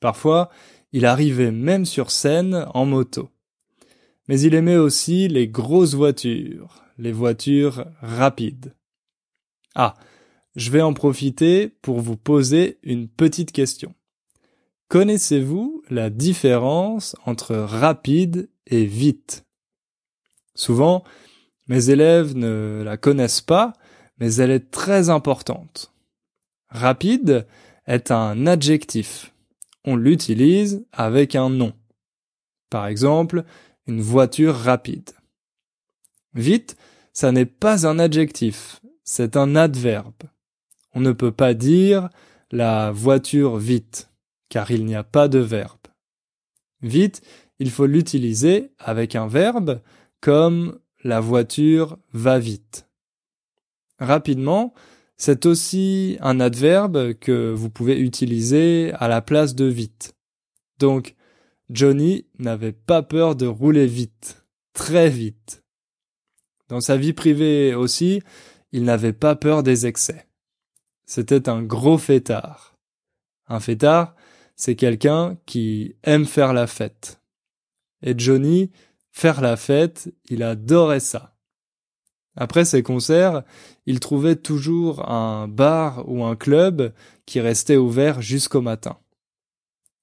Parfois, 0.00 0.50
il 0.92 1.06
arrivait 1.06 1.52
même 1.52 1.84
sur 1.84 2.10
scène 2.10 2.66
en 2.74 2.86
moto. 2.86 3.30
Mais 4.28 4.40
il 4.40 4.54
aimait 4.54 4.76
aussi 4.76 5.28
les 5.28 5.48
grosses 5.48 5.94
voitures, 5.94 6.84
les 6.98 7.12
voitures 7.12 7.86
rapides. 8.00 8.74
Ah, 9.74 9.94
je 10.56 10.70
vais 10.70 10.82
en 10.82 10.92
profiter 10.92 11.68
pour 11.68 12.00
vous 12.00 12.16
poser 12.16 12.78
une 12.82 13.08
petite 13.08 13.52
question. 13.52 13.94
Connaissez-vous 14.88 15.82
la 15.90 16.10
différence 16.10 17.14
entre 17.24 17.54
rapide 17.54 18.50
et 18.66 18.84
vite? 18.84 19.46
Souvent, 20.54 21.04
mes 21.68 21.90
élèves 21.90 22.36
ne 22.36 22.82
la 22.84 22.96
connaissent 22.96 23.40
pas, 23.40 23.74
mais 24.18 24.34
elle 24.34 24.50
est 24.50 24.70
très 24.70 25.08
importante. 25.08 25.92
Rapide 26.68 27.46
est 27.86 28.10
un 28.10 28.46
adjectif. 28.46 29.29
On 29.84 29.96
l'utilise 29.96 30.84
avec 30.92 31.34
un 31.34 31.50
nom. 31.50 31.72
Par 32.68 32.86
exemple, 32.86 33.44
une 33.86 34.00
voiture 34.00 34.54
rapide. 34.54 35.10
Vite, 36.34 36.76
ça 37.12 37.32
n'est 37.32 37.46
pas 37.46 37.86
un 37.86 37.98
adjectif, 37.98 38.80
c'est 39.04 39.36
un 39.36 39.56
adverbe. 39.56 40.22
On 40.94 41.00
ne 41.00 41.12
peut 41.12 41.32
pas 41.32 41.54
dire 41.54 42.08
la 42.50 42.92
voiture 42.92 43.56
vite, 43.56 44.10
car 44.48 44.70
il 44.70 44.84
n'y 44.84 44.94
a 44.94 45.04
pas 45.04 45.28
de 45.28 45.38
verbe. 45.38 45.78
Vite, 46.82 47.22
il 47.58 47.70
faut 47.70 47.86
l'utiliser 47.86 48.70
avec 48.78 49.14
un 49.14 49.26
verbe 49.26 49.80
comme 50.20 50.78
la 51.04 51.20
voiture 51.20 51.98
va 52.12 52.38
vite. 52.38 52.86
Rapidement, 53.98 54.72
c'est 55.20 55.44
aussi 55.44 56.16
un 56.22 56.40
adverbe 56.40 57.12
que 57.12 57.52
vous 57.52 57.68
pouvez 57.68 58.00
utiliser 58.00 58.90
à 58.94 59.06
la 59.06 59.20
place 59.20 59.54
de 59.54 59.66
vite. 59.66 60.14
Donc, 60.78 61.14
Johnny 61.68 62.24
n'avait 62.38 62.72
pas 62.72 63.02
peur 63.02 63.36
de 63.36 63.46
rouler 63.46 63.86
vite, 63.86 64.46
très 64.72 65.10
vite. 65.10 65.62
Dans 66.68 66.80
sa 66.80 66.96
vie 66.96 67.12
privée 67.12 67.74
aussi, 67.74 68.22
il 68.72 68.84
n'avait 68.84 69.12
pas 69.12 69.36
peur 69.36 69.62
des 69.62 69.86
excès. 69.86 70.26
C'était 71.04 71.50
un 71.50 71.62
gros 71.62 71.98
fêtard. 71.98 72.78
Un 73.46 73.60
fêtard, 73.60 74.16
c'est 74.56 74.74
quelqu'un 74.74 75.36
qui 75.44 75.96
aime 76.02 76.24
faire 76.24 76.54
la 76.54 76.66
fête. 76.66 77.20
Et 78.02 78.14
Johnny, 78.16 78.70
faire 79.12 79.42
la 79.42 79.58
fête, 79.58 80.10
il 80.30 80.42
adorait 80.42 80.98
ça. 80.98 81.29
Après 82.36 82.64
ses 82.64 82.82
concerts, 82.82 83.42
il 83.86 84.00
trouvait 84.00 84.36
toujours 84.36 85.10
un 85.10 85.48
bar 85.48 86.04
ou 86.08 86.24
un 86.24 86.36
club 86.36 86.92
qui 87.26 87.40
restait 87.40 87.76
ouvert 87.76 88.22
jusqu'au 88.22 88.60
matin. 88.60 88.98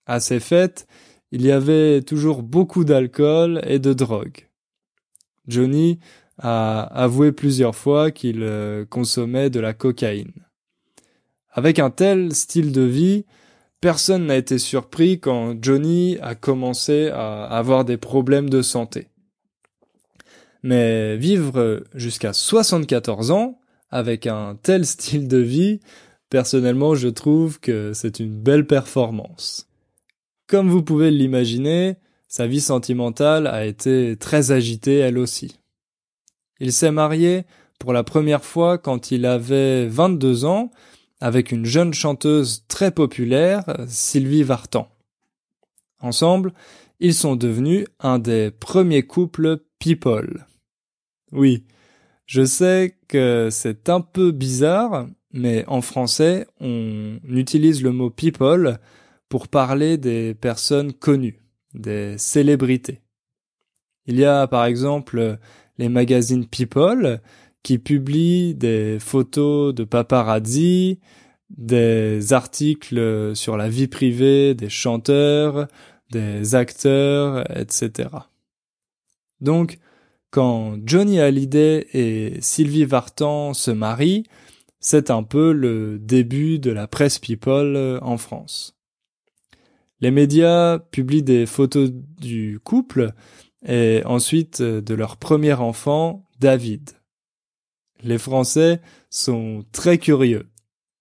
À 0.05 0.19
ces 0.19 0.39
fêtes, 0.39 0.87
il 1.31 1.41
y 1.45 1.51
avait 1.51 2.01
toujours 2.01 2.43
beaucoup 2.43 2.83
d'alcool 2.83 3.61
et 3.65 3.79
de 3.79 3.93
drogue. 3.93 4.47
Johnny 5.47 5.99
a 6.37 6.81
avoué 6.81 7.31
plusieurs 7.31 7.75
fois 7.75 8.11
qu'il 8.11 8.43
euh, 8.43 8.85
consommait 8.85 9.49
de 9.49 9.59
la 9.59 9.73
cocaïne. 9.73 10.33
Avec 11.51 11.79
un 11.79 11.89
tel 11.89 12.33
style 12.35 12.71
de 12.71 12.81
vie, 12.81 13.25
personne 13.81 14.27
n'a 14.27 14.35
été 14.35 14.59
surpris 14.59 15.19
quand 15.19 15.55
Johnny 15.61 16.17
a 16.21 16.35
commencé 16.35 17.07
à 17.07 17.45
avoir 17.45 17.85
des 17.85 17.97
problèmes 17.97 18.49
de 18.49 18.61
santé. 18.61 19.07
Mais 20.67 21.15
vivre 21.15 21.81
jusqu'à 21.95 22.33
74 22.33 23.31
ans 23.31 23.57
avec 23.89 24.27
un 24.27 24.57
tel 24.61 24.85
style 24.85 25.29
de 25.29 25.37
vie, 25.37 25.79
personnellement 26.29 26.93
je 26.93 27.07
trouve 27.07 27.61
que 27.61 27.93
c'est 27.93 28.19
une 28.19 28.37
belle 28.37 28.67
performance. 28.67 29.69
Comme 30.45 30.67
vous 30.67 30.83
pouvez 30.83 31.09
l'imaginer, 31.09 31.95
sa 32.27 32.47
vie 32.47 32.59
sentimentale 32.59 33.47
a 33.47 33.65
été 33.65 34.17
très 34.17 34.51
agitée 34.51 34.97
elle 34.97 35.17
aussi. 35.19 35.57
Il 36.59 36.73
s'est 36.73 36.91
marié 36.91 37.45
pour 37.79 37.93
la 37.93 38.03
première 38.03 38.43
fois 38.43 38.77
quand 38.77 39.09
il 39.09 39.25
avait 39.25 39.87
22 39.87 40.43
ans 40.43 40.71
avec 41.21 41.53
une 41.53 41.65
jeune 41.65 41.93
chanteuse 41.93 42.65
très 42.67 42.91
populaire, 42.91 43.63
Sylvie 43.87 44.43
Vartan. 44.43 44.89
Ensemble, 46.01 46.53
ils 46.99 47.13
sont 47.13 47.37
devenus 47.37 47.85
un 48.01 48.19
des 48.19 48.51
premiers 48.51 49.03
couples 49.03 49.59
people. 49.79 50.45
Oui, 51.31 51.63
je 52.25 52.45
sais 52.45 52.95
que 53.07 53.49
c'est 53.51 53.89
un 53.89 54.01
peu 54.01 54.31
bizarre, 54.31 55.07
mais 55.33 55.65
en 55.67 55.81
français, 55.81 56.47
on 56.59 57.19
utilise 57.27 57.83
le 57.83 57.91
mot 57.91 58.09
people 58.09 58.79
pour 59.29 59.47
parler 59.47 59.97
des 59.97 60.33
personnes 60.33 60.93
connues, 60.93 61.41
des 61.73 62.17
célébrités. 62.17 63.01
Il 64.05 64.17
y 64.17 64.25
a 64.25 64.47
par 64.47 64.65
exemple 64.65 65.37
les 65.77 65.89
magazines 65.89 66.47
People 66.47 67.21
qui 67.61 67.77
publient 67.77 68.55
des 68.55 68.97
photos 68.99 69.75
de 69.75 69.83
paparazzi, 69.83 70.99
des 71.49 72.33
articles 72.33 73.35
sur 73.35 73.57
la 73.57 73.69
vie 73.69 73.87
privée 73.87 74.53
des 74.53 74.69
chanteurs, 74.69 75.67
des 76.11 76.55
acteurs, 76.55 77.43
etc. 77.57 78.09
Donc, 79.41 79.77
quand 80.31 80.77
Johnny 80.85 81.19
Hallyday 81.19 81.87
et 81.93 82.41
Sylvie 82.41 82.85
Vartan 82.85 83.53
se 83.53 83.71
marient, 83.71 84.23
c'est 84.79 85.09
un 85.09 85.23
peu 85.23 85.51
le 85.51 85.99
début 85.99 86.59
de 86.59 86.71
la 86.71 86.87
presse 86.87 87.19
people 87.19 87.99
en 88.01 88.17
France. 88.17 88.77
Les 89.99 90.11
médias 90.11 90.79
publient 90.79 91.23
des 91.23 91.45
photos 91.45 91.89
du 91.91 92.59
couple 92.63 93.13
et 93.65 94.03
ensuite 94.05 94.61
de 94.61 94.93
leur 94.93 95.17
premier 95.17 95.53
enfant, 95.53 96.25
David. 96.39 96.91
Les 98.03 98.19
Français 98.19 98.79
sont 99.09 99.65
très 99.71 99.97
curieux. 99.97 100.47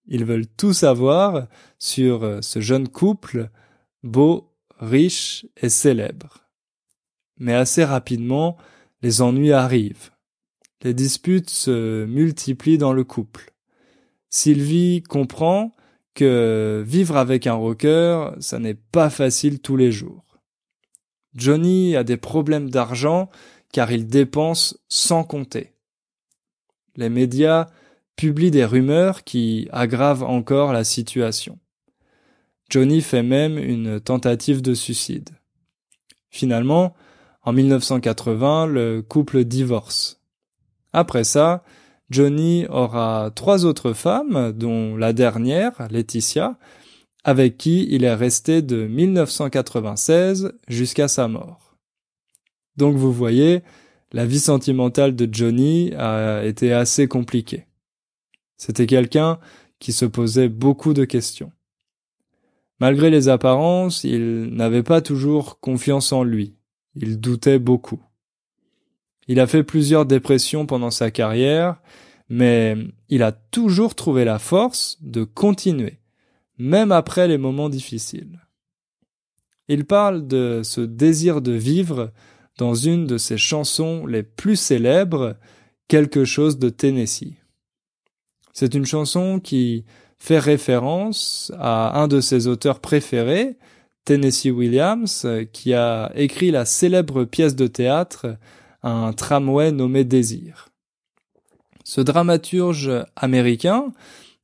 Ils 0.06 0.24
veulent 0.24 0.46
tout 0.46 0.72
savoir 0.72 1.46
sur 1.78 2.38
ce 2.40 2.60
jeune 2.60 2.88
couple 2.88 3.50
beau, 4.02 4.54
riche 4.78 5.46
et 5.60 5.68
célèbre. 5.68 6.48
Mais 7.38 7.54
assez 7.54 7.84
rapidement, 7.84 8.56
les 9.06 9.22
ennuis 9.22 9.52
arrivent. 9.52 10.10
Les 10.82 10.92
disputes 10.92 11.50
se 11.50 12.04
multiplient 12.06 12.76
dans 12.76 12.92
le 12.92 13.04
couple. 13.04 13.52
Sylvie 14.30 15.04
comprend 15.04 15.76
que 16.14 16.82
vivre 16.84 17.16
avec 17.16 17.46
un 17.46 17.54
rocker, 17.54 18.32
ça 18.40 18.58
n'est 18.58 18.74
pas 18.74 19.08
facile 19.08 19.60
tous 19.60 19.76
les 19.76 19.92
jours. 19.92 20.40
Johnny 21.36 21.94
a 21.94 22.02
des 22.02 22.16
problèmes 22.16 22.68
d'argent 22.68 23.30
car 23.70 23.92
il 23.92 24.08
dépense 24.08 24.76
sans 24.88 25.22
compter. 25.22 25.72
Les 26.96 27.08
médias 27.08 27.68
publient 28.16 28.50
des 28.50 28.64
rumeurs 28.64 29.22
qui 29.22 29.68
aggravent 29.70 30.24
encore 30.24 30.72
la 30.72 30.82
situation. 30.82 31.60
Johnny 32.70 33.02
fait 33.02 33.22
même 33.22 33.56
une 33.56 34.00
tentative 34.00 34.62
de 34.62 34.74
suicide. 34.74 35.30
Finalement, 36.28 36.96
en 37.46 37.52
1980, 37.52 38.66
le 38.66 39.02
couple 39.02 39.44
divorce. 39.44 40.20
Après 40.92 41.22
ça, 41.22 41.62
Johnny 42.10 42.66
aura 42.68 43.30
trois 43.34 43.64
autres 43.64 43.92
femmes, 43.92 44.52
dont 44.52 44.96
la 44.96 45.12
dernière, 45.12 45.86
Laetitia, 45.90 46.58
avec 47.22 47.56
qui 47.56 47.86
il 47.88 48.02
est 48.02 48.14
resté 48.14 48.62
de 48.62 48.86
1996 48.86 50.54
jusqu'à 50.66 51.06
sa 51.06 51.28
mort. 51.28 51.76
Donc 52.76 52.96
vous 52.96 53.12
voyez, 53.12 53.62
la 54.12 54.26
vie 54.26 54.40
sentimentale 54.40 55.14
de 55.14 55.28
Johnny 55.30 55.92
a 55.94 56.44
été 56.44 56.72
assez 56.72 57.06
compliquée. 57.06 57.66
C'était 58.56 58.86
quelqu'un 58.86 59.38
qui 59.78 59.92
se 59.92 60.04
posait 60.04 60.48
beaucoup 60.48 60.94
de 60.94 61.04
questions. 61.04 61.52
Malgré 62.80 63.08
les 63.08 63.28
apparences, 63.28 64.02
il 64.02 64.48
n'avait 64.52 64.82
pas 64.82 65.00
toujours 65.00 65.60
confiance 65.60 66.12
en 66.12 66.24
lui. 66.24 66.56
Il 66.96 67.20
doutait 67.20 67.58
beaucoup. 67.58 68.02
Il 69.28 69.40
a 69.40 69.46
fait 69.46 69.62
plusieurs 69.62 70.06
dépressions 70.06 70.66
pendant 70.66 70.90
sa 70.90 71.10
carrière, 71.10 71.80
mais 72.28 72.76
il 73.08 73.22
a 73.22 73.32
toujours 73.32 73.94
trouvé 73.94 74.24
la 74.24 74.38
force 74.38 74.98
de 75.00 75.24
continuer, 75.24 75.98
même 76.58 76.92
après 76.92 77.28
les 77.28 77.38
moments 77.38 77.68
difficiles. 77.68 78.40
Il 79.68 79.84
parle 79.84 80.26
de 80.26 80.62
ce 80.64 80.80
désir 80.80 81.42
de 81.42 81.52
vivre 81.52 82.12
dans 82.56 82.74
une 82.74 83.06
de 83.06 83.18
ses 83.18 83.36
chansons 83.36 84.06
les 84.06 84.22
plus 84.22 84.56
célèbres, 84.56 85.36
Quelque 85.88 86.24
chose 86.24 86.58
de 86.58 86.68
Tennessee. 86.68 87.34
C'est 88.52 88.74
une 88.74 88.86
chanson 88.86 89.38
qui 89.38 89.84
fait 90.18 90.40
référence 90.40 91.52
à 91.58 92.00
un 92.00 92.08
de 92.08 92.20
ses 92.20 92.48
auteurs 92.48 92.80
préférés, 92.80 93.56
Tennessee 94.06 94.52
Williams, 94.52 95.26
qui 95.52 95.74
a 95.74 96.12
écrit 96.14 96.52
la 96.52 96.64
célèbre 96.64 97.24
pièce 97.24 97.56
de 97.56 97.66
théâtre 97.66 98.38
Un 98.84 99.12
tramway 99.12 99.72
nommé 99.72 100.04
Désir. 100.04 100.68
Ce 101.84 102.00
dramaturge 102.00 102.90
américain 103.16 103.92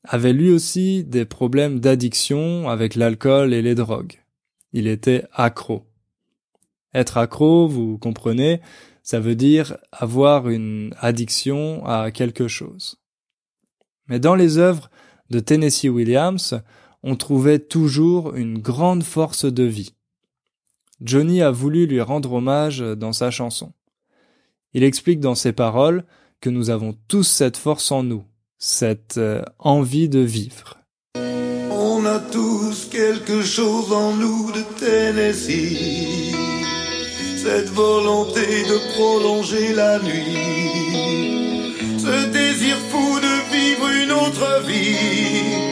avait 0.05 0.33
lui 0.33 0.51
aussi 0.51 1.05
des 1.05 1.25
problèmes 1.25 1.79
d'addiction 1.79 2.69
avec 2.69 2.97
l'alcool 2.97 3.55
et 3.55 3.63
les 3.63 3.77
drogues. 3.77 4.21
Il 4.73 4.89
était 4.89 5.27
accro. 5.33 5.85
Être 6.93 7.17
accro, 7.19 7.69
vous 7.69 7.99
comprenez, 7.99 8.61
ça 9.05 9.21
veut 9.21 9.37
dire 9.37 9.77
avoir 9.93 10.49
une 10.49 10.93
addiction 11.01 11.87
à 11.87 12.11
quelque 12.11 12.49
chose. 12.49 12.97
Mais 14.09 14.19
dans 14.19 14.35
les 14.35 14.59
œuvres 14.59 14.91
de 15.31 15.39
Tennessee 15.39 15.89
Williams, 15.89 16.61
on 17.03 17.17
trouvait 17.17 17.59
toujours 17.59 18.35
une 18.35 18.59
grande 18.59 19.03
force 19.03 19.45
de 19.45 19.65
vie. 19.65 19.95
Johnny 21.01 21.43
a 21.43 21.51
voulu 21.51 21.87
lui 21.87 22.01
rendre 22.01 22.35
hommage 22.35 22.79
dans 22.79 23.13
sa 23.13 23.31
chanson. 23.31 23.73
Il 24.73 24.85
explique 24.85 25.21
dans 25.21 25.35
ses 25.35 25.53
paroles 25.53 26.05
que 26.41 26.51
nous 26.51 26.71
avons 26.71 26.97
tous 27.09 27.25
cette 27.25 27.57
force 27.57 27.91
en 27.93 28.03
nous, 28.03 28.25
cette 28.59 29.19
euh, 29.19 29.43
envie 29.59 30.09
de 30.09 30.21
vivre. 30.21 30.79
On 31.71 32.05
a 32.07 32.19
tous 32.19 32.89
quelque 32.91 33.43
chose 33.43 33.93
en 33.93 34.15
nous 34.17 34.51
de 34.53 34.63
Tennessee, 34.79 36.35
cette 37.37 37.71
volonté 37.71 38.41
de 38.41 38.95
prolonger 38.95 39.75
la 39.75 39.99
nuit, 40.01 41.75
ce 41.99 42.33
désir 42.33 42.77
fou 42.91 43.21
de 43.21 43.35
vivre 43.53 43.89
une 44.03 44.13
autre 44.13 44.63
vie, 44.67 45.72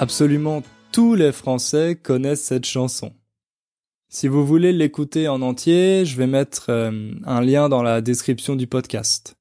Absolument 0.00 0.62
tous 0.92 1.14
les 1.14 1.30
Français 1.30 1.94
connaissent 1.94 2.42
cette 2.42 2.64
chanson. 2.64 3.12
Si 4.08 4.28
vous 4.28 4.46
voulez 4.46 4.72
l'écouter 4.72 5.28
en 5.28 5.42
entier, 5.42 6.06
je 6.06 6.16
vais 6.16 6.26
mettre 6.26 6.70
euh, 6.70 7.12
un 7.26 7.42
lien 7.42 7.68
dans 7.68 7.82
la 7.82 8.00
description 8.00 8.56
du 8.56 8.66
podcast. 8.66 9.36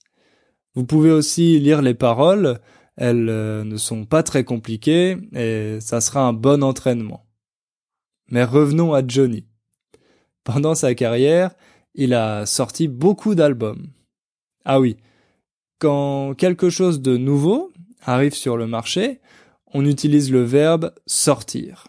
Vous 0.75 0.83
pouvez 0.83 1.11
aussi 1.11 1.61
lire 1.61 1.81
les 1.81 1.93
paroles, 1.93 2.59
elles 2.97 3.29
euh, 3.29 3.63
ne 3.63 3.77
sont 3.77 4.03
pas 4.03 4.21
très 4.21 4.43
compliquées 4.43 5.15
et 5.33 5.79
ça 5.79 6.01
sera 6.01 6.27
un 6.27 6.33
bon 6.33 6.61
entraînement. 6.61 7.25
Mais 8.29 8.43
revenons 8.43 8.93
à 8.93 9.01
Johnny. 9.07 9.45
Pendant 10.43 10.75
sa 10.75 10.93
carrière, 10.93 11.51
il 11.95 12.13
a 12.13 12.45
sorti 12.45 12.89
beaucoup 12.89 13.33
d'albums. 13.33 13.87
Ah 14.65 14.81
oui, 14.81 14.97
quand 15.79 16.33
quelque 16.37 16.69
chose 16.69 16.99
de 16.99 17.15
nouveau 17.15 17.71
arrive 18.01 18.33
sur 18.33 18.57
le 18.57 18.67
marché, 18.67 19.21
on 19.73 19.86
utilise 19.86 20.32
le 20.32 20.43
verbe 20.43 20.93
sortir. 21.05 21.88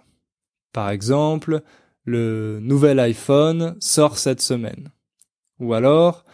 Par 0.72 0.90
exemple, 0.90 1.62
le 2.04 2.58
nouvel 2.60 2.98
iPhone 3.00 3.76
sort 3.80 4.18
cette 4.18 4.40
semaine. 4.40 4.90
Ou 5.58 5.74
alors, 5.74 6.24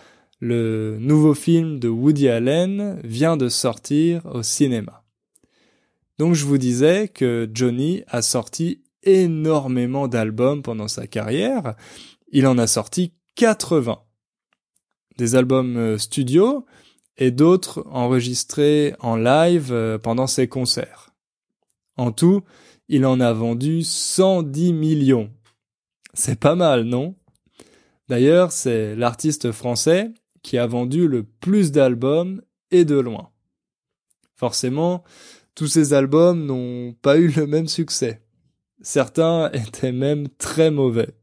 le 0.40 0.98
nouveau 1.00 1.34
film 1.34 1.78
de 1.78 1.88
Woody 1.88 2.28
Allen 2.28 3.00
vient 3.02 3.36
de 3.36 3.48
sortir 3.48 4.26
au 4.26 4.42
cinéma. 4.42 5.04
Donc 6.18 6.34
je 6.34 6.44
vous 6.44 6.58
disais 6.58 7.08
que 7.08 7.48
Johnny 7.52 8.02
a 8.08 8.22
sorti 8.22 8.82
énormément 9.02 10.08
d'albums 10.08 10.62
pendant 10.62 10.88
sa 10.88 11.06
carrière. 11.06 11.74
Il 12.32 12.46
en 12.46 12.58
a 12.58 12.66
sorti 12.66 13.12
80. 13.36 13.98
Des 15.18 15.34
albums 15.34 15.76
euh, 15.76 15.98
studio 15.98 16.66
et 17.16 17.30
d'autres 17.30 17.84
enregistrés 17.90 18.94
en 19.00 19.16
live 19.16 19.72
euh, 19.72 19.98
pendant 19.98 20.26
ses 20.26 20.48
concerts. 20.48 21.10
En 21.96 22.12
tout, 22.12 22.42
il 22.88 23.06
en 23.06 23.20
a 23.20 23.32
vendu 23.32 23.82
110 23.82 24.72
millions. 24.72 25.30
C'est 26.14 26.38
pas 26.38 26.54
mal, 26.54 26.84
non? 26.84 27.14
D'ailleurs, 28.08 28.52
c'est 28.52 28.94
l'artiste 28.94 29.52
français 29.52 30.12
qui 30.42 30.58
a 30.58 30.66
vendu 30.66 31.08
le 31.08 31.24
plus 31.24 31.72
d'albums 31.72 32.40
et 32.70 32.84
de 32.84 32.96
loin. 32.96 33.30
Forcément, 34.36 35.02
tous 35.54 35.66
ces 35.66 35.94
albums 35.94 36.44
n'ont 36.44 36.92
pas 36.92 37.16
eu 37.16 37.28
le 37.28 37.46
même 37.46 37.68
succès. 37.68 38.22
Certains 38.82 39.50
étaient 39.52 39.92
même 39.92 40.28
très 40.28 40.70
mauvais. 40.70 41.14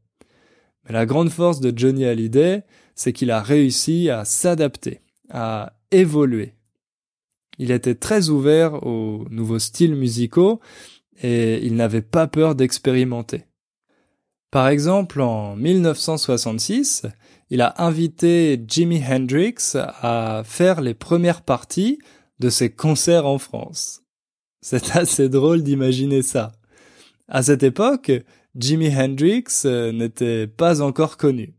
Mais 0.84 0.92
la 0.92 1.06
grande 1.06 1.30
force 1.30 1.60
de 1.60 1.72
Johnny 1.74 2.04
Hallyday, 2.04 2.64
c'est 2.94 3.12
qu'il 3.12 3.30
a 3.30 3.40
réussi 3.40 4.10
à 4.10 4.24
s'adapter, 4.24 5.00
à 5.30 5.74
évoluer. 5.90 6.53
Il 7.58 7.70
était 7.70 7.94
très 7.94 8.28
ouvert 8.28 8.86
aux 8.86 9.26
nouveaux 9.30 9.58
styles 9.58 9.94
musicaux 9.94 10.60
et 11.22 11.64
il 11.64 11.76
n'avait 11.76 12.02
pas 12.02 12.26
peur 12.26 12.54
d'expérimenter. 12.54 13.44
Par 14.50 14.68
exemple, 14.68 15.20
en 15.20 15.56
1966, 15.56 17.06
il 17.50 17.60
a 17.60 17.74
invité 17.82 18.62
Jimi 18.66 19.02
Hendrix 19.04 19.74
à 19.74 20.42
faire 20.44 20.80
les 20.80 20.94
premières 20.94 21.42
parties 21.42 21.98
de 22.38 22.50
ses 22.50 22.70
concerts 22.70 23.26
en 23.26 23.38
France. 23.38 24.02
C'est 24.60 24.96
assez 24.96 25.28
drôle 25.28 25.62
d'imaginer 25.62 26.22
ça. 26.22 26.52
À 27.28 27.42
cette 27.42 27.62
époque, 27.62 28.12
Jimi 28.54 28.94
Hendrix 28.94 29.44
euh, 29.64 29.92
n'était 29.92 30.46
pas 30.46 30.82
encore 30.82 31.16
connu. 31.16 31.54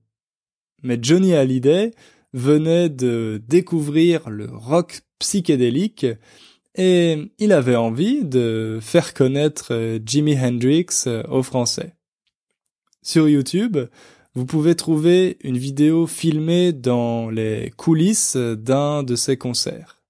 Mais 0.84 0.98
Johnny 1.02 1.34
Hallyday 1.34 1.92
venait 2.36 2.90
de 2.90 3.42
découvrir 3.48 4.30
le 4.30 4.48
rock 4.52 5.02
psychédélique 5.20 6.06
et 6.76 7.32
il 7.40 7.54
avait 7.54 7.78
envie 7.78 8.26
de 8.26 8.80
faire 8.82 9.14
connaître 9.14 9.74
euh, 9.74 10.00
Jimi 10.06 10.38
Hendrix 10.38 10.88
euh, 11.08 11.24
aux 11.30 11.44
Français. 11.44 11.96
Sur 13.02 13.30
YouTube, 13.30 13.78
vous 14.34 14.46
pouvez 14.46 14.76
trouver 14.76 15.38
une 15.44 15.58
vidéo 15.58 16.08
filmée 16.08 16.74
dans 16.74 17.30
les 17.30 17.72
coulisses 17.78 18.36
d'un 18.36 19.04
de 19.04 19.16
ces 19.16 19.38
concerts. 19.38 20.02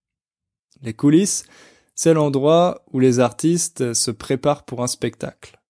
Les 0.82 0.94
coulisses, 0.94 1.46
c'est 1.94 2.16
l'endroit 2.16 2.84
où 2.92 3.00
les 3.00 3.20
artistes 3.20 3.94
se 3.94 4.10
préparent 4.10 4.66
pour 4.66 4.82
un 4.82 4.88
spectacle. 4.88 5.62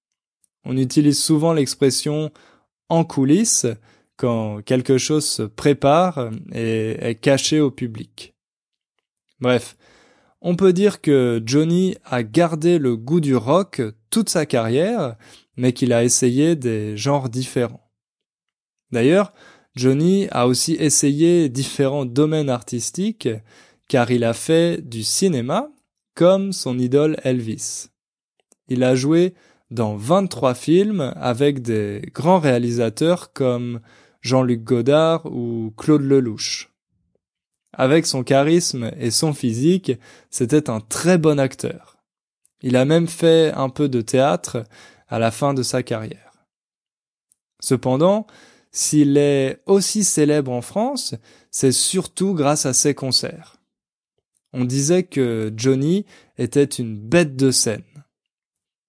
On 0.63 0.77
utilise 0.77 1.21
souvent 1.21 1.51
l'expression 1.51 2.31
en 2.87 3.03
coulisses 3.03 3.67
quand 4.17 4.61
quelque 4.63 4.97
chose 4.97 5.25
se 5.25 5.43
prépare 5.43 6.29
et 6.53 6.91
est 6.99 7.15
caché 7.15 7.59
au 7.59 7.71
public. 7.71 8.33
Bref, 9.39 9.75
on 10.41 10.55
peut 10.55 10.73
dire 10.73 11.01
que 11.01 11.41
Johnny 11.45 11.95
a 12.05 12.23
gardé 12.23 12.77
le 12.77 12.95
goût 12.95 13.19
du 13.19 13.35
rock 13.35 13.81
toute 14.09 14.29
sa 14.29 14.45
carrière, 14.45 15.15
mais 15.57 15.73
qu'il 15.73 15.91
a 15.91 16.03
essayé 16.03 16.55
des 16.55 16.95
genres 16.95 17.29
différents. 17.29 17.91
D'ailleurs, 18.91 19.33
Johnny 19.75 20.27
a 20.31 20.47
aussi 20.47 20.73
essayé 20.73 21.49
différents 21.49 22.05
domaines 22.05 22.49
artistiques 22.49 23.27
car 23.87 24.11
il 24.11 24.23
a 24.23 24.33
fait 24.33 24.81
du 24.81 25.03
cinéma 25.03 25.69
comme 26.15 26.53
son 26.53 26.79
idole 26.79 27.17
Elvis. 27.23 27.87
Il 28.67 28.83
a 28.83 28.95
joué 28.95 29.33
dans 29.71 29.95
23 29.95 30.53
films 30.53 31.13
avec 31.17 31.61
des 31.61 32.01
grands 32.13 32.39
réalisateurs 32.39 33.33
comme 33.33 33.81
Jean-Luc 34.25 34.63
Godard 34.63 35.27
ou 35.27 35.71
Claude 35.77 36.01
Lelouch. 36.01 36.71
Avec 37.73 38.07
son 38.07 38.23
charisme 38.23 38.89
et 38.97 39.11
son 39.11 39.33
physique, 39.33 39.91
c'était 40.31 40.67
un 40.71 40.79
très 40.79 41.19
bon 41.19 41.39
acteur. 41.39 41.97
Il 42.61 42.75
a 42.75 42.85
même 42.85 43.07
fait 43.07 43.53
un 43.53 43.69
peu 43.69 43.87
de 43.87 44.01
théâtre 44.01 44.63
à 45.09 45.19
la 45.19 45.29
fin 45.29 45.53
de 45.53 45.61
sa 45.61 45.83
carrière. 45.83 46.47
Cependant, 47.59 48.25
s'il 48.71 49.15
est 49.17 49.61
aussi 49.67 50.03
célèbre 50.03 50.51
en 50.51 50.61
France, 50.61 51.13
c'est 51.51 51.71
surtout 51.71 52.33
grâce 52.33 52.65
à 52.65 52.73
ses 52.73 52.95
concerts. 52.95 53.57
On 54.53 54.65
disait 54.65 55.03
que 55.03 55.53
Johnny 55.55 56.07
était 56.39 56.63
une 56.63 56.97
bête 56.97 57.35
de 57.35 57.51
scène. 57.51 57.83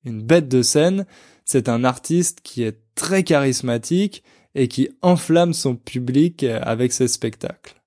Une 0.03 0.23
bête 0.23 0.49
de 0.49 0.63
scène, 0.63 1.05
c'est 1.45 1.69
un 1.69 1.85
artiste 1.85 2.41
qui 2.43 2.63
est 2.63 2.81
très 2.95 3.23
charismatique 3.23 4.25
et 4.57 4.69
qui 4.69 4.89
enflamme 5.03 5.53
son 5.53 5.77
public 5.77 6.43
avec 6.43 6.93
ses 6.93 7.09
spectacles. 7.09 7.81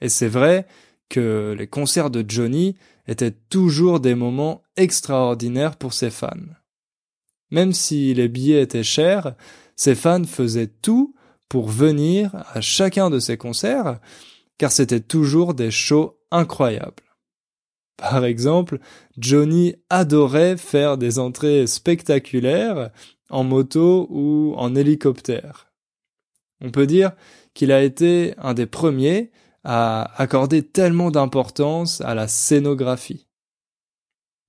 Et 0.00 0.08
c'est 0.08 0.28
vrai 0.28 0.66
que 1.10 1.54
les 1.58 1.66
concerts 1.66 2.10
de 2.10 2.24
Johnny 2.26 2.76
étaient 3.08 3.34
toujours 3.50 3.98
des 3.98 4.14
moments 4.14 4.62
extraordinaires 4.76 5.76
pour 5.76 5.92
ses 5.92 6.10
fans. 6.10 6.30
Même 7.50 7.72
si 7.72 8.14
les 8.14 8.28
billets 8.28 8.62
étaient 8.62 8.84
chers, 8.84 9.34
ses 9.74 9.96
fans 9.96 10.24
faisaient 10.24 10.68
tout 10.68 11.14
pour 11.48 11.68
venir 11.68 12.36
à 12.54 12.60
chacun 12.60 13.10
de 13.10 13.18
ses 13.18 13.36
concerts, 13.36 13.98
car 14.58 14.70
c'était 14.70 15.00
toujours 15.00 15.54
des 15.54 15.72
shows 15.72 16.16
incroyables. 16.30 17.02
Par 17.96 18.24
exemple, 18.24 18.78
Johnny 19.18 19.74
adorait 19.90 20.56
faire 20.56 20.96
des 20.96 21.18
entrées 21.18 21.66
spectaculaires 21.66 22.90
en 23.28 23.42
moto 23.42 24.06
ou 24.08 24.54
en 24.56 24.76
hélicoptère. 24.76 25.69
On 26.60 26.70
peut 26.70 26.86
dire 26.86 27.12
qu'il 27.54 27.72
a 27.72 27.82
été 27.82 28.34
un 28.38 28.54
des 28.54 28.66
premiers 28.66 29.30
à 29.64 30.10
accorder 30.20 30.62
tellement 30.62 31.10
d'importance 31.10 32.00
à 32.00 32.14
la 32.14 32.28
scénographie. 32.28 33.26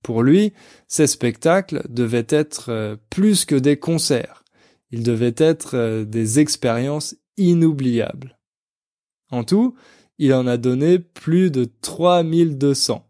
Pour 0.02 0.22
lui, 0.22 0.52
ces 0.88 1.06
spectacles 1.06 1.82
devaient 1.88 2.26
être 2.28 2.70
euh, 2.70 2.96
plus 3.10 3.44
que 3.44 3.54
des 3.54 3.78
concerts. 3.78 4.42
Ils 4.90 5.02
devaient 5.02 5.34
être 5.36 5.76
euh, 5.76 6.04
des 6.04 6.40
expériences 6.40 7.16
inoubliables. 7.36 8.38
En 9.30 9.44
tout, 9.44 9.74
il 10.18 10.34
en 10.34 10.46
a 10.46 10.56
donné 10.56 10.98
plus 10.98 11.50
de 11.50 11.64
3200. 11.82 13.06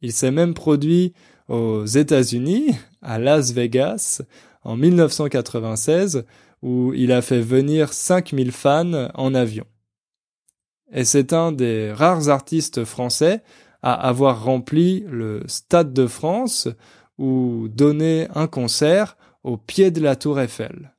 Il 0.00 0.12
s'est 0.12 0.30
même 0.30 0.54
produit 0.54 1.12
aux 1.48 1.86
États-Unis, 1.86 2.76
à 3.02 3.18
Las 3.18 3.52
Vegas, 3.52 4.22
en 4.62 4.76
1996, 4.76 6.24
où 6.62 6.92
il 6.94 7.12
a 7.12 7.22
fait 7.22 7.40
venir 7.40 7.92
5000 7.92 8.52
fans 8.52 9.08
en 9.14 9.34
avion. 9.34 9.66
Et 10.92 11.04
c'est 11.04 11.32
un 11.32 11.52
des 11.52 11.92
rares 11.92 12.28
artistes 12.28 12.84
français 12.84 13.42
à 13.82 13.92
avoir 13.94 14.42
rempli 14.42 15.04
le 15.08 15.42
Stade 15.46 15.92
de 15.92 16.06
France 16.06 16.68
ou 17.18 17.68
donné 17.68 18.28
un 18.34 18.46
concert 18.46 19.16
au 19.44 19.56
pied 19.56 19.90
de 19.90 20.00
la 20.00 20.16
tour 20.16 20.40
Eiffel. 20.40 20.94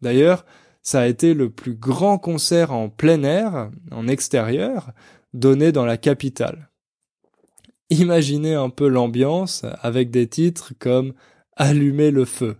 D'ailleurs, 0.00 0.44
ça 0.82 1.00
a 1.00 1.06
été 1.06 1.34
le 1.34 1.50
plus 1.50 1.74
grand 1.74 2.18
concert 2.18 2.72
en 2.72 2.88
plein 2.88 3.22
air, 3.22 3.70
en 3.90 4.06
extérieur, 4.06 4.92
donné 5.32 5.72
dans 5.72 5.86
la 5.86 5.96
capitale. 5.96 6.70
Imaginez 7.90 8.54
un 8.54 8.70
peu 8.70 8.88
l'ambiance 8.88 9.64
avec 9.80 10.10
des 10.10 10.28
titres 10.28 10.72
comme 10.78 11.14
Allumer 11.56 12.10
le 12.10 12.24
feu. 12.24 12.56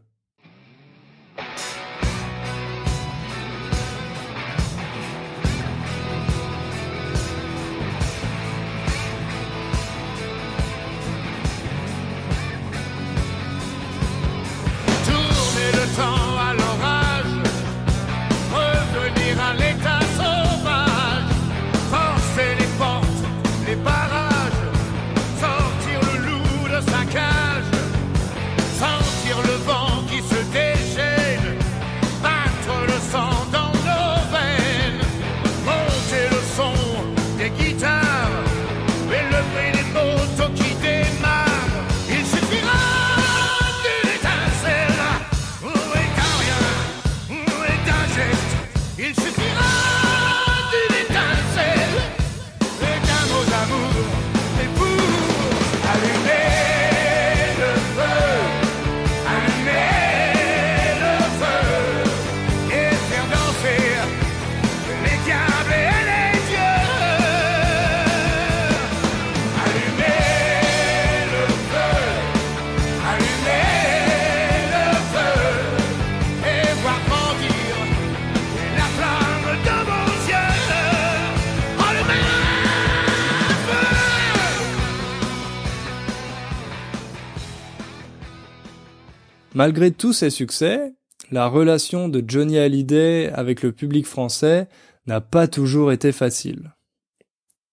Malgré 89.64 89.92
tous 89.92 90.12
ses 90.12 90.28
succès, 90.28 90.92
la 91.30 91.46
relation 91.46 92.10
de 92.10 92.22
Johnny 92.28 92.58
Hallyday 92.58 93.30
avec 93.32 93.62
le 93.62 93.72
public 93.72 94.06
français 94.06 94.68
n'a 95.06 95.22
pas 95.22 95.48
toujours 95.48 95.90
été 95.90 96.12
facile. 96.12 96.74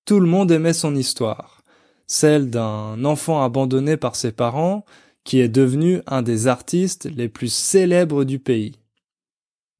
Tout 0.06 0.22
le 0.22 0.26
monde 0.26 0.52
aimait 0.52 0.72
son 0.72 0.96
histoire, 0.96 1.64
celle 2.08 2.50
d'un 2.50 3.04
enfant 3.04 3.44
abandonné 3.44 3.98
par 3.98 4.16
ses 4.16 4.32
parents 4.32 4.86
qui 5.26 5.42
est 5.42 5.50
devenu 5.50 6.00
un 6.08 6.22
des 6.22 6.48
artistes 6.48 7.10
les 7.14 7.28
plus 7.28 7.54
célèbres 7.54 8.24
du 8.24 8.40
pays. 8.40 8.80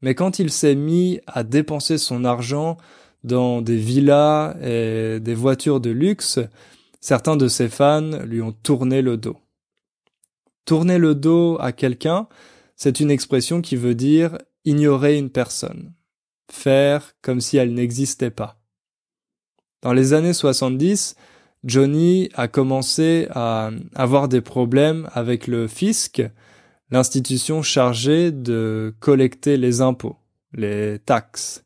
Mais 0.02 0.14
quand 0.14 0.38
il 0.38 0.52
s'est 0.52 0.76
mis 0.76 1.22
à 1.28 1.44
dépenser 1.44 1.98
son 1.98 2.26
argent 2.26 2.76
dans 3.24 3.62
des 3.62 3.78
villas 3.78 4.58
et 4.62 5.22
des 5.22 5.34
voitures 5.34 5.80
de 5.80 5.92
luxe, 5.92 6.40
certains 7.00 7.38
de 7.38 7.48
ses 7.48 7.70
fans 7.70 8.20
lui 8.26 8.42
ont 8.42 8.52
tourné 8.52 9.02
le 9.02 9.16
dos. 9.16 9.41
Tourner 10.66 10.98
le 10.98 11.16
dos 11.16 11.58
à 11.60 11.72
quelqu'un, 11.72 12.28
c'est 12.76 13.00
une 13.00 13.12
expression 13.12 13.62
qui 13.62 13.76
veut 13.76 13.96
dire 13.96 14.38
ignorer 14.66 15.18
une 15.18 15.30
personne, 15.30 15.94
faire 16.52 17.14
comme 17.22 17.42
si 17.42 17.58
elle 17.58 17.74
n'existait 17.74 18.32
pas. 18.32 18.60
Dans 19.82 19.94
les 19.94 20.14
années 20.14 20.34
70, 20.34 21.16
Johnny 21.64 22.30
a 22.36 22.48
commencé 22.48 23.28
à 23.32 23.72
avoir 23.96 24.28
des 24.28 24.42
problèmes 24.42 25.10
avec 25.14 25.48
le 25.48 25.68
fisc, 25.68 26.22
l'institution 26.90 27.62
chargée 27.62 28.32
de 28.32 28.94
collecter 29.00 29.58
les 29.58 29.82
impôts, 29.82 30.18
les 30.54 31.00
taxes. 31.00 31.64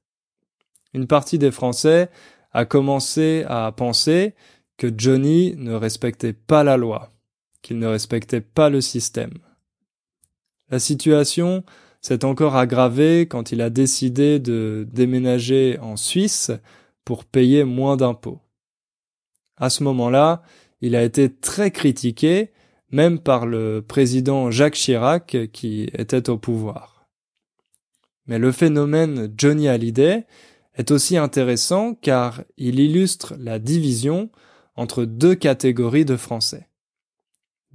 Une 0.94 1.08
partie 1.08 1.38
des 1.38 1.52
Français 1.52 2.10
a 2.52 2.66
commencé 2.66 3.44
à 3.48 3.72
penser 3.72 4.34
que 4.78 4.92
Johnny 4.96 5.56
ne 5.58 5.74
respectait 5.74 6.34
pas 6.34 6.64
la 6.64 6.78
loi 6.78 7.15
qu'il 7.66 7.80
ne 7.80 7.88
respectait 7.88 8.42
pas 8.42 8.70
le 8.70 8.80
système. 8.80 9.34
La 10.70 10.78
situation 10.78 11.64
s'est 12.00 12.24
encore 12.24 12.56
aggravée 12.56 13.26
quand 13.28 13.52
il 13.52 13.60
a 13.60 13.72
décidé 13.72 14.38
de 14.38 14.88
déménager 14.94 15.80
en 15.80 15.98
Suisse 15.98 16.52
pour 17.06 17.26
payer 17.26 17.64
moins 17.64 17.98
d'impôts. 17.98 18.40
À 19.58 19.72
ce 19.72 19.84
moment-là, 19.84 20.44
il 20.80 20.96
a 20.96 21.02
été 21.02 21.34
très 21.34 21.72
critiqué, 21.72 22.52
même 22.92 23.18
par 23.18 23.48
le 23.48 23.82
président 23.82 24.52
Jacques 24.52 24.76
Chirac 24.76 25.36
qui 25.52 25.90
était 25.98 26.30
au 26.30 26.38
pouvoir. 26.38 27.08
Mais 28.28 28.38
le 28.38 28.52
phénomène 28.52 29.34
Johnny 29.36 29.68
Hallyday 29.68 30.28
est 30.76 30.92
aussi 30.92 31.18
intéressant 31.18 31.96
car 31.96 32.44
il 32.58 32.80
illustre 32.80 33.34
la 33.40 33.58
division 33.58 34.30
entre 34.76 35.04
deux 35.04 35.34
catégories 35.34 36.06
de 36.06 36.16
Français. 36.16 36.68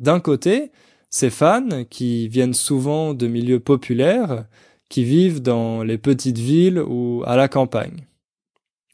D'un 0.00 0.18
côté, 0.18 0.72
ces 1.10 1.30
fans, 1.30 1.84
qui 1.88 2.28
viennent 2.28 2.54
souvent 2.54 3.14
de 3.14 3.26
milieux 3.26 3.60
populaires, 3.60 4.46
qui 4.88 5.04
vivent 5.04 5.42
dans 5.42 5.82
les 5.82 5.98
petites 5.98 6.38
villes 6.38 6.80
ou 6.80 7.22
à 7.26 7.36
la 7.36 7.48
campagne. 7.48 8.06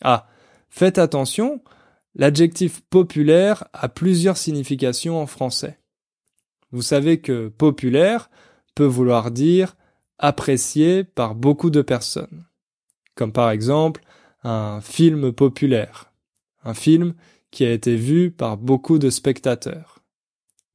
Ah, 0.02 0.28
faites 0.68 0.98
attention, 0.98 1.62
l'adjectif 2.14 2.82
populaire 2.90 3.64
a 3.72 3.88
plusieurs 3.88 4.36
significations 4.36 5.20
en 5.20 5.26
français. 5.26 5.78
Vous 6.72 6.82
savez 6.82 7.20
que 7.20 7.48
populaire 7.48 8.28
peut 8.74 8.84
vouloir 8.84 9.30
dire 9.30 9.76
apprécié 10.18 11.04
par 11.04 11.34
beaucoup 11.34 11.70
de 11.70 11.82
personnes. 11.82 12.46
Comme 13.14 13.32
par 13.32 13.50
exemple 13.50 14.02
un 14.42 14.80
film 14.80 15.32
populaire. 15.32 16.12
Un 16.64 16.74
film 16.74 17.14
qui 17.50 17.64
a 17.64 17.72
été 17.72 17.96
vu 17.96 18.30
par 18.30 18.56
beaucoup 18.56 18.98
de 18.98 19.08
spectateurs 19.08 19.95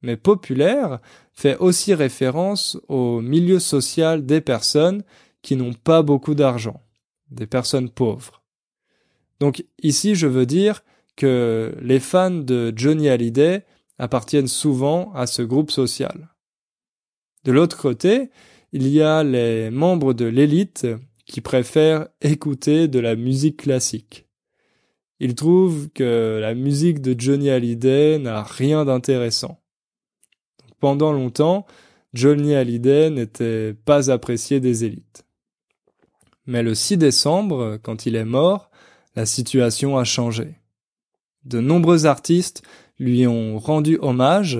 mais 0.02 0.16
populaire 0.16 1.00
fait 1.32 1.56
aussi 1.58 1.94
référence 1.94 2.78
au 2.88 3.20
milieu 3.20 3.58
social 3.58 4.26
des 4.26 4.40
personnes 4.40 5.02
qui 5.42 5.56
n'ont 5.56 5.72
pas 5.72 6.02
beaucoup 6.02 6.34
d'argent, 6.34 6.82
des 7.30 7.46
personnes 7.46 7.90
pauvres. 7.90 8.42
Donc 9.40 9.64
ici, 9.82 10.14
je 10.14 10.26
veux 10.26 10.46
dire 10.46 10.84
que 11.16 11.74
les 11.80 12.00
fans 12.00 12.30
de 12.30 12.72
Johnny 12.74 13.08
Hallyday 13.08 13.64
appartiennent 13.98 14.48
souvent 14.48 15.12
à 15.14 15.26
ce 15.26 15.42
groupe 15.42 15.70
social. 15.70 16.30
De 17.44 17.52
l'autre 17.52 17.76
côté, 17.76 18.30
il 18.72 18.88
y 18.88 19.02
a 19.02 19.22
les 19.22 19.70
membres 19.70 20.14
de 20.14 20.24
l'élite 20.24 20.86
qui 21.26 21.40
préfèrent 21.40 22.08
écouter 22.20 22.88
de 22.88 22.98
la 22.98 23.16
musique 23.16 23.58
classique. 23.58 24.26
Ils 25.20 25.34
trouvent 25.34 25.88
que 25.90 26.38
la 26.40 26.54
musique 26.54 27.00
de 27.00 27.14
Johnny 27.18 27.50
Hallyday 27.50 28.18
n'a 28.18 28.42
rien 28.42 28.84
d'intéressant. 28.84 29.61
Pendant 30.82 31.12
longtemps, 31.12 31.64
Johnny 32.12 32.56
Hallyday 32.56 33.08
n'était 33.10 33.72
pas 33.72 34.10
apprécié 34.10 34.58
des 34.58 34.84
élites. 34.84 35.24
Mais 36.46 36.64
le 36.64 36.74
6 36.74 36.96
décembre, 36.96 37.78
quand 37.84 38.04
il 38.04 38.16
est 38.16 38.24
mort, 38.24 38.68
la 39.14 39.24
situation 39.24 39.96
a 39.96 40.02
changé. 40.02 40.56
De 41.44 41.60
nombreux 41.60 42.06
artistes 42.06 42.64
lui 42.98 43.28
ont 43.28 43.60
rendu 43.60 43.96
hommage, 44.02 44.58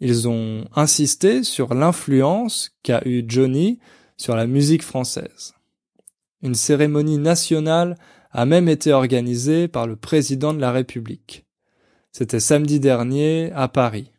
ils 0.00 0.28
ont 0.28 0.64
insisté 0.74 1.42
sur 1.42 1.74
l'influence 1.74 2.70
qu'a 2.82 3.02
eu 3.04 3.22
Johnny 3.28 3.80
sur 4.16 4.36
la 4.36 4.46
musique 4.46 4.82
française. 4.82 5.52
Une 6.42 6.54
cérémonie 6.54 7.18
nationale 7.18 7.98
a 8.32 8.46
même 8.46 8.70
été 8.70 8.94
organisé 8.94 9.68
par 9.68 9.86
le 9.86 9.96
président 9.96 10.54
de 10.54 10.60
la 10.60 10.72
République. 10.72 11.44
C'était 12.12 12.40
samedi 12.40 12.80
dernier 12.80 13.52
à 13.52 13.68
Paris. 13.68 14.10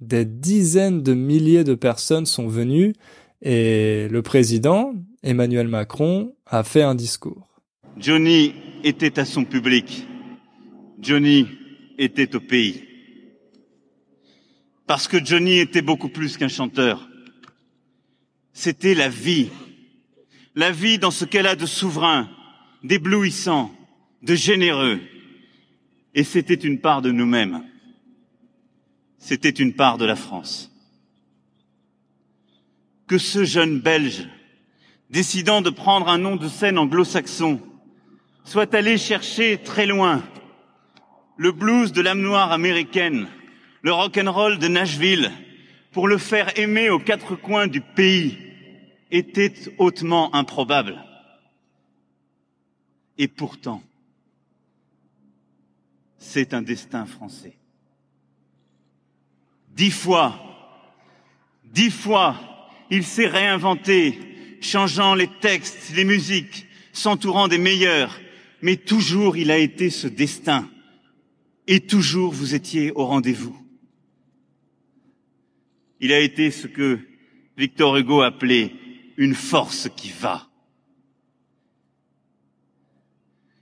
Des 0.00 0.26
dizaines 0.26 1.02
de 1.02 1.14
milliers 1.14 1.64
de 1.64 1.74
personnes 1.74 2.26
sont 2.26 2.48
venues 2.48 2.94
et 3.40 4.08
le 4.10 4.20
président, 4.22 4.94
Emmanuel 5.22 5.68
Macron, 5.68 6.34
a 6.46 6.64
fait 6.64 6.82
un 6.82 6.94
discours. 6.94 7.60
Johnny 7.96 8.54
était 8.84 9.18
à 9.18 9.24
son 9.24 9.44
public. 9.44 10.06
Johnny 11.00 11.46
était 11.96 12.36
au 12.36 12.40
pays. 12.40 12.82
Parce 14.86 15.08
que 15.08 15.24
Johnny 15.24 15.58
était 15.58 15.82
beaucoup 15.82 16.10
plus 16.10 16.36
qu'un 16.36 16.48
chanteur. 16.48 17.08
C'était 18.52 18.94
la 18.94 19.08
vie. 19.08 19.48
La 20.54 20.72
vie 20.72 20.98
dans 20.98 21.10
ce 21.10 21.24
qu'elle 21.24 21.46
a 21.46 21.56
de 21.56 21.66
souverain, 21.66 22.28
d'éblouissant, 22.84 23.74
de 24.22 24.34
généreux. 24.34 25.00
Et 26.14 26.22
c'était 26.22 26.54
une 26.54 26.80
part 26.80 27.02
de 27.02 27.10
nous-mêmes. 27.10 27.62
C'était 29.26 29.50
une 29.50 29.72
part 29.72 29.98
de 29.98 30.04
la 30.04 30.14
France. 30.14 30.70
Que 33.08 33.18
ce 33.18 33.42
jeune 33.42 33.80
Belge, 33.80 34.28
décidant 35.10 35.62
de 35.62 35.70
prendre 35.70 36.08
un 36.08 36.16
nom 36.16 36.36
de 36.36 36.46
scène 36.46 36.78
anglo-saxon, 36.78 37.60
soit 38.44 38.72
allé 38.72 38.96
chercher 38.96 39.58
très 39.58 39.86
loin 39.86 40.22
le 41.36 41.50
blues 41.50 41.90
de 41.90 42.02
l'âme 42.02 42.20
noire 42.20 42.52
américaine, 42.52 43.26
le 43.82 43.92
rock 43.92 44.16
and 44.16 44.30
roll 44.30 44.58
de 44.60 44.68
Nashville, 44.68 45.32
pour 45.90 46.06
le 46.06 46.18
faire 46.18 46.56
aimer 46.56 46.88
aux 46.88 47.00
quatre 47.00 47.34
coins 47.34 47.66
du 47.66 47.80
pays, 47.80 48.38
était 49.10 49.54
hautement 49.78 50.32
improbable. 50.36 51.04
Et 53.18 53.26
pourtant, 53.26 53.82
c'est 56.16 56.54
un 56.54 56.62
destin 56.62 57.06
français. 57.06 57.58
Dix 59.76 59.90
fois, 59.90 60.42
dix 61.64 61.90
fois, 61.90 62.40
il 62.90 63.04
s'est 63.04 63.26
réinventé, 63.26 64.18
changeant 64.62 65.14
les 65.14 65.28
textes, 65.42 65.92
les 65.94 66.04
musiques, 66.04 66.66
s'entourant 66.94 67.46
des 67.46 67.58
meilleurs, 67.58 68.18
mais 68.62 68.76
toujours 68.76 69.36
il 69.36 69.50
a 69.50 69.58
été 69.58 69.90
ce 69.90 70.06
destin. 70.06 70.66
Et 71.66 71.80
toujours 71.80 72.32
vous 72.32 72.54
étiez 72.54 72.90
au 72.92 73.04
rendez-vous. 73.04 73.54
Il 76.00 76.10
a 76.14 76.20
été 76.20 76.50
ce 76.50 76.66
que 76.66 76.98
Victor 77.58 77.98
Hugo 77.98 78.22
appelait 78.22 78.72
une 79.18 79.34
force 79.34 79.90
qui 79.94 80.10
va. 80.10 80.48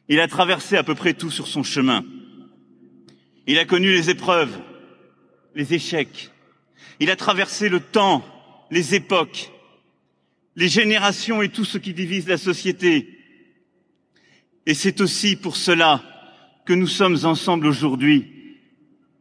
Il 0.08 0.20
a 0.20 0.28
traversé 0.28 0.76
à 0.76 0.84
peu 0.84 0.94
près 0.94 1.14
tout 1.14 1.32
sur 1.32 1.48
son 1.48 1.64
chemin. 1.64 2.04
Il 3.48 3.58
a 3.58 3.64
connu 3.64 3.90
les 3.90 4.10
épreuves, 4.10 4.60
les 5.54 5.74
échecs. 5.74 6.30
Il 7.00 7.10
a 7.10 7.16
traversé 7.16 7.68
le 7.68 7.80
temps, 7.80 8.24
les 8.70 8.94
époques, 8.94 9.50
les 10.56 10.68
générations 10.68 11.42
et 11.42 11.48
tout 11.48 11.64
ce 11.64 11.78
qui 11.78 11.94
divise 11.94 12.28
la 12.28 12.38
société. 12.38 13.18
Et 14.66 14.74
c'est 14.74 15.00
aussi 15.00 15.36
pour 15.36 15.56
cela 15.56 16.02
que 16.64 16.72
nous 16.72 16.86
sommes 16.86 17.18
ensemble 17.24 17.66
aujourd'hui. 17.66 18.26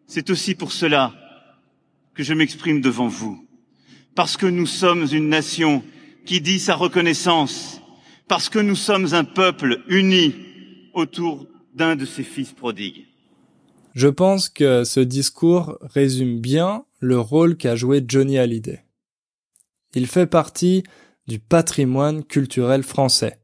C'est 0.08 0.30
aussi 0.30 0.56
pour 0.56 0.72
cela 0.72 1.14
que 2.14 2.24
je 2.24 2.34
m'exprime 2.34 2.82
devant 2.82 3.08
vous. 3.08 3.48
Parce 4.16 4.38
que 4.38 4.46
nous 4.46 4.68
sommes 4.68 5.08
une 5.12 5.30
nation 5.30 5.84
qui 6.26 6.40
dit 6.40 6.60
sa 6.60 6.76
reconnaissance. 6.76 7.82
Parce 8.28 8.50
que 8.50 8.60
nous 8.60 8.76
sommes 8.76 9.14
un 9.14 9.24
peuple 9.24 9.82
uni 9.88 10.34
autour 10.94 11.48
d'un 11.74 11.96
de 11.96 12.06
ses 12.06 12.24
fils 12.24 12.52
prodigues. 12.52 13.06
Je 13.94 14.08
pense 14.08 14.50
que 14.50 14.84
ce 14.84 15.00
discours 15.00 15.78
résume 15.82 16.40
bien 16.40 16.86
le 17.00 17.20
rôle 17.20 17.58
qu'a 17.58 17.76
joué 17.76 18.04
Johnny 18.08 18.40
Hallyday. 18.40 18.84
Il 19.94 20.08
fait 20.08 20.26
partie 20.26 20.84
du 21.28 21.38
patrimoine 21.38 22.24
culturel 22.24 22.82
français. 22.82 23.40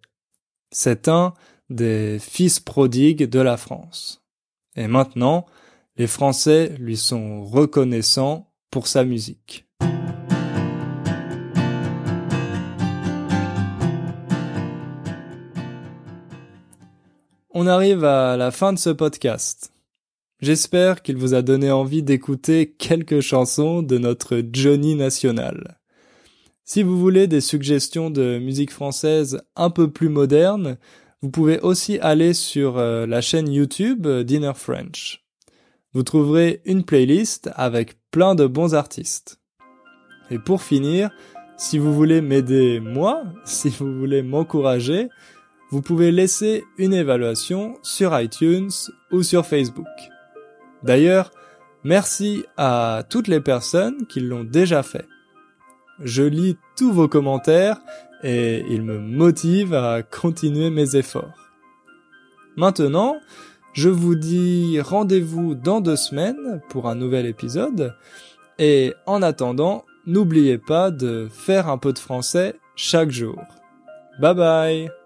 C'est 0.71 1.07
un 1.07 1.35
des 1.69 2.17
fils 2.19 2.59
prodigues 2.59 3.29
de 3.29 3.39
la 3.39 3.57
France. 3.57 4.23
Et 4.75 4.88
maintenant, 4.88 5.45
les 5.97 6.07
Français 6.07 6.75
lui 6.79 6.97
sont 6.97 7.43
reconnaissants 7.43 8.51
pour 8.71 8.88
sa 8.88 9.03
musique. 9.03 9.67
On 17.51 17.67
arrive 17.67 18.03
à 18.03 18.35
la 18.35 18.49
fin 18.49 18.73
de 18.73 18.79
ce 18.79 18.89
podcast. 18.89 19.71
J'espère 20.41 21.02
qu'il 21.02 21.17
vous 21.17 21.34
a 21.34 21.41
donné 21.41 21.69
envie 21.69 22.02
d'écouter 22.02 22.73
quelques 22.78 23.19
chansons 23.19 23.82
de 23.82 23.97
notre 23.97 24.41
Johnny 24.54 24.95
national. 24.95 25.80
Si 26.63 26.82
vous 26.82 26.97
voulez 26.97 27.28
des 27.28 27.41
suggestions 27.41 28.10
de 28.10 28.39
musique 28.39 28.71
française 28.71 29.41
un 29.58 29.69
peu 29.69 29.91
plus 29.91 30.08
moderne, 30.08 30.78
vous 31.21 31.30
pouvez 31.30 31.60
aussi 31.60 31.99
aller 31.99 32.34
sur 32.34 32.78
euh, 32.78 33.06
la 33.06 33.19
chaîne 33.19 33.52
YouTube 33.52 34.08
euh, 34.08 34.23
Dinner 34.23 34.54
French. 34.56 35.25
Vous 35.93 36.04
trouverez 36.04 36.62
une 36.63 36.86
playlist 36.86 37.49
avec 37.56 37.97
plein 38.10 38.34
de 38.34 38.47
bons 38.47 38.75
artistes. 38.75 39.41
Et 40.32 40.39
pour 40.39 40.62
finir, 40.62 41.10
si 41.58 41.78
vous 41.80 41.93
voulez 41.93 42.21
m'aider 42.21 42.80
moi, 42.80 43.23
si 43.43 43.67
vous 43.67 43.93
voulez 43.99 44.21
m'encourager, 44.21 45.10
vous 45.69 45.82
pouvez 45.82 46.13
laisser 46.13 46.63
une 46.78 46.93
évaluation 46.93 47.78
sur 47.84 48.17
iTunes 48.17 48.71
ou 49.12 49.21
sur 49.21 49.45
Facebook. 49.45 49.86
D'ailleurs, 50.83 51.31
merci 51.83 52.45
à 52.57 53.03
toutes 53.09 53.27
les 53.27 53.41
personnes 53.41 54.05
qui 54.07 54.19
l'ont 54.19 54.43
déjà 54.43 54.83
fait. 54.83 55.05
Je 56.01 56.23
lis 56.23 56.57
tous 56.77 56.91
vos 56.91 57.07
commentaires 57.07 57.79
et 58.23 58.63
ils 58.69 58.83
me 58.83 58.99
motivent 58.99 59.73
à 59.73 60.01
continuer 60.03 60.69
mes 60.69 60.95
efforts. 60.95 61.33
Maintenant, 62.55 63.17
je 63.73 63.89
vous 63.89 64.15
dis 64.15 64.79
rendez-vous 64.81 65.55
dans 65.55 65.81
deux 65.81 65.95
semaines 65.95 66.61
pour 66.69 66.87
un 66.87 66.95
nouvel 66.95 67.25
épisode 67.25 67.95
et 68.57 68.93
en 69.05 69.21
attendant, 69.21 69.85
n'oubliez 70.05 70.57
pas 70.57 70.91
de 70.91 71.27
faire 71.31 71.69
un 71.69 71.77
peu 71.77 71.93
de 71.93 71.99
français 71.99 72.55
chaque 72.75 73.11
jour. 73.11 73.41
Bye 74.19 74.35
bye 74.35 74.98